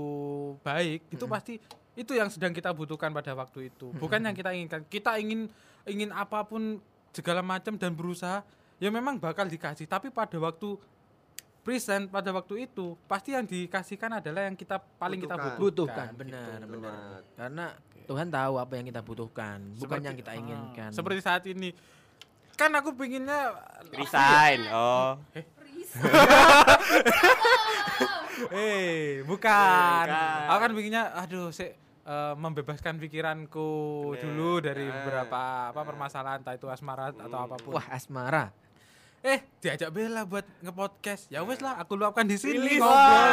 baik 0.61 1.03
itu 1.11 1.25
pasti 1.27 1.59
itu 1.95 2.11
yang 2.11 2.27
sedang 2.27 2.51
kita 2.51 2.75
butuhkan 2.75 3.09
pada 3.09 3.31
waktu 3.31 3.71
itu 3.71 3.91
bukan 3.95 4.19
yang 4.19 4.35
kita 4.35 4.51
inginkan 4.51 4.83
kita 4.85 5.15
ingin 5.15 5.47
ingin 5.87 6.11
apa 6.11 6.43
pun 6.43 6.77
segala 7.15 7.39
macam 7.39 7.79
dan 7.79 7.95
berusaha 7.95 8.43
ya 8.75 8.91
memang 8.91 9.15
bakal 9.15 9.47
dikasih 9.47 9.87
tapi 9.87 10.11
pada 10.11 10.35
waktu 10.35 10.75
present 11.63 12.11
pada 12.11 12.29
waktu 12.29 12.69
itu 12.69 12.93
pasti 13.09 13.33
yang 13.33 13.47
dikasihkan 13.47 14.21
adalah 14.21 14.45
yang 14.45 14.53
kita 14.53 14.77
paling 14.99 15.17
kita 15.17 15.33
Butuhkan. 15.33 15.57
Butuhkan, 15.57 16.07
butuhkan 16.13 16.19
benar, 16.19 16.59
gitu. 16.61 16.73
benar. 16.77 17.19
Karena 17.33 17.65
Tuhan 18.05 18.27
tahu 18.29 18.53
apa 18.61 18.73
yang 18.77 18.85
kita 18.85 19.01
butuhkan, 19.01 19.57
bukan 19.73 19.81
Seperti- 19.81 20.05
yang 20.05 20.17
kita 20.19 20.31
ah, 20.31 20.37
inginkan. 20.37 20.89
seperti 20.93 21.19
saat 21.25 21.43
ini 21.49 21.73
kan 22.53 22.69
aku 22.69 22.93
pinginnya 22.93 23.55
Resign. 23.91 24.59
Oh. 24.69 25.17
Eh, 28.51 29.23
bukan. 29.23 30.05
Bukan. 30.05 30.47
Aku 30.51 30.59
kan 30.59 30.71
bikinnya 30.75 31.07
aduh 31.15 31.55
sih 31.55 31.71
eh, 32.05 32.33
membebaskan 32.35 32.95
pikiranku 32.95 33.69
Bener. 34.09 34.21
dulu 34.21 34.51
dari 34.59 34.85
Ah. 34.85 34.93
beberapa 34.95 35.39
apa 35.69 35.81
permasalahan 35.81 36.39
entah 36.39 36.53
itu 36.53 36.67
asmara 36.67 37.09
atau 37.09 37.39
apa 37.41 37.55
pun. 37.57 37.73
Wah, 37.73 37.87
asmara. 37.89 38.53
Eh, 39.19 39.41
diajak 39.57 39.89
Bella 39.89 40.21
buat 40.21 40.45
nge-podcast. 40.61 41.27
Ya 41.27 41.41
wes 41.41 41.57
lah, 41.57 41.75
aku 41.75 41.97
luapkan 41.97 42.23
di 42.23 42.37
sini 42.37 42.77
ngobrol. 42.77 43.25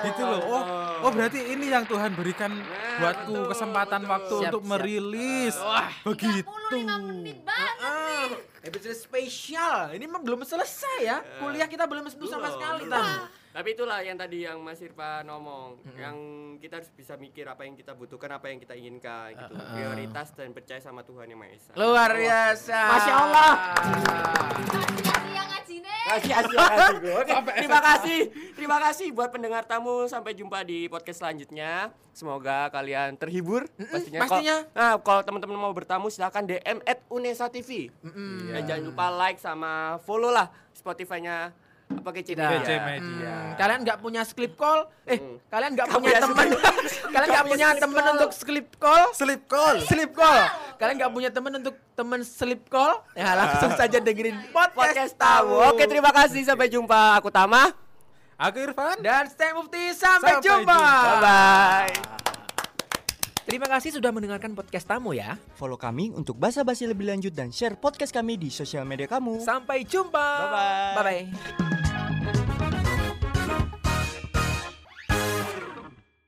Gitu 0.00 0.22
loh. 0.22 0.40
Oh, 0.42 0.62
oh 1.04 1.10
berarti 1.10 1.44
ini 1.46 1.68
yang 1.68 1.84
Tuhan 1.84 2.14
berikan 2.14 2.48
Nah, 2.48 2.64
buatku 2.98 3.34
betul, 3.36 3.50
kesempatan 3.52 4.00
betul. 4.00 4.10
waktu 4.10 4.34
Siap, 4.34 4.48
untuk 4.48 4.62
siap. 4.62 4.70
merilis. 4.72 5.54
Wah, 5.58 5.92
begitu. 6.04 6.48
35 6.72 7.04
menit 7.04 7.38
banget 7.42 7.76
Ah, 7.78 8.28
episode 8.62 8.96
spesial. 8.96 9.92
Ini 9.92 10.04
mah 10.04 10.20
belum 10.20 10.40
selesai 10.42 10.98
ya. 11.02 11.20
Kuliah 11.36 11.66
kita 11.66 11.84
belum 11.84 12.08
sentuh 12.08 12.24
sama 12.26 12.48
sekali 12.48 12.88
tadi. 12.88 13.12
Tapi 13.48 13.68
itulah 13.72 14.04
yang 14.04 14.16
tadi 14.20 14.44
yang 14.44 14.60
Mas 14.60 14.78
Irfan 14.84 15.24
ngomong, 15.24 15.80
yang 15.96 16.16
kita 16.60 16.78
harus 16.78 16.90
bisa 16.92 17.16
mikir 17.16 17.48
apa 17.48 17.64
yang 17.64 17.74
kita 17.74 17.96
butuhkan, 17.96 18.28
apa 18.36 18.52
yang 18.52 18.60
kita 18.60 18.76
inginkan 18.76 19.34
gitu. 19.34 19.54
Prioritas 19.72 20.36
dan 20.36 20.52
percaya 20.52 20.80
sama 20.84 21.00
Tuhan 21.02 21.32
yang 21.32 21.40
Maha 21.40 21.56
Esa. 21.56 21.72
Luar 21.74 22.10
biasa. 22.12 22.78
Masya 22.92 23.14
Allah. 23.16 23.52
Kasih 25.68 25.78
Kasih 26.08 26.30
kasih. 26.32 26.56
Oke, 27.20 27.34
terima 27.60 27.80
kasih. 27.84 28.18
Terima 28.56 28.78
kasih 28.80 29.08
buat 29.12 29.28
pendengar 29.28 29.68
tamu. 29.68 30.08
Sampai 30.08 30.32
jumpa 30.32 30.64
di 30.64 30.88
podcast 30.88 31.20
selanjutnya. 31.20 31.92
Semoga 32.16 32.72
kalian 32.72 33.14
terhibur 33.20 33.68
pastinya. 33.76 34.24
Pastinya. 34.24 34.56
nah, 34.72 34.96
kalau 34.98 35.20
teman-teman 35.22 35.60
mau 35.60 35.72
bertamu 35.76 36.08
silahkan 36.08 36.42
DM 36.42 36.80
at 36.88 37.04
Unesa 37.12 37.52
TV. 37.52 37.92
Dan 38.48 38.64
jangan 38.64 38.82
lupa 38.88 39.06
like 39.12 39.38
sama 39.38 40.00
follow 40.02 40.32
lah 40.32 40.48
Spotify-nya 40.72 41.52
apa 41.88 42.08
kece 42.12 42.32
Tidak. 42.32 42.48
DC 42.54 42.68
media? 42.68 42.80
Media. 42.84 43.32
Hmm, 43.32 43.52
kalian 43.56 43.78
nggak 43.82 43.98
punya 43.98 44.22
slip 44.22 44.52
call? 44.54 44.80
Eh, 45.04 45.16
Hmm. 45.16 45.36
kalian 45.48 45.70
nggak 45.72 45.88
punya 45.90 46.18
teman? 46.18 46.46
kalian 47.14 47.28
nggak 47.28 47.46
punya 47.46 47.68
teman 47.74 48.04
untuk 48.12 48.30
slip 48.30 48.68
call? 48.76 49.04
Slip 49.12 49.42
call. 49.44 49.74
Slip 49.82 50.12
call. 50.12 50.38
Kalian 50.76 50.94
nggak 50.96 51.12
punya 51.12 51.30
teman 51.30 51.52
untuk 51.54 51.74
teman 51.92 52.20
slip 52.20 52.62
call? 52.66 53.02
Ya 53.12 53.32
langsung 53.34 53.72
saja 53.72 53.98
dengerin 53.98 54.36
podcast, 54.48 54.76
Podcast 54.76 55.14
tamu. 55.16 55.58
Oke, 55.66 55.84
terima 55.84 56.10
kasih. 56.10 56.44
Sampai 56.44 56.68
jumpa. 56.68 57.16
Aku 57.16 57.28
Tama. 57.28 57.72
Aku 58.36 58.62
Irfan. 58.62 59.00
Dan 59.00 59.26
Stay 59.26 59.50
Mufti 59.50 59.90
sampai, 59.90 60.38
Sampai 60.38 60.44
jumpa. 60.44 60.70
jumpa. 60.70 61.02
Bye 61.02 61.18
bye. 61.18 61.92
Terima 63.42 63.64
kasih 63.66 63.90
sudah 63.90 64.12
mendengarkan 64.12 64.52
podcast 64.52 64.84
tamu 64.84 65.10
ya. 65.10 65.40
Follow 65.56 65.74
kami 65.74 66.12
untuk 66.12 66.36
basa-basi 66.36 66.84
lebih 66.84 67.08
lanjut 67.08 67.32
dan 67.32 67.48
share 67.48 67.74
podcast 67.74 68.12
kami 68.12 68.36
di 68.36 68.52
sosial 68.52 68.84
media 68.84 69.08
kamu. 69.08 69.40
Sampai 69.40 69.82
jumpa. 69.82 70.20
Bye-bye. 70.44 70.94
Bye 70.94 71.02
bye. 71.02 71.77
Thank 72.08 72.36
you. 72.36 72.37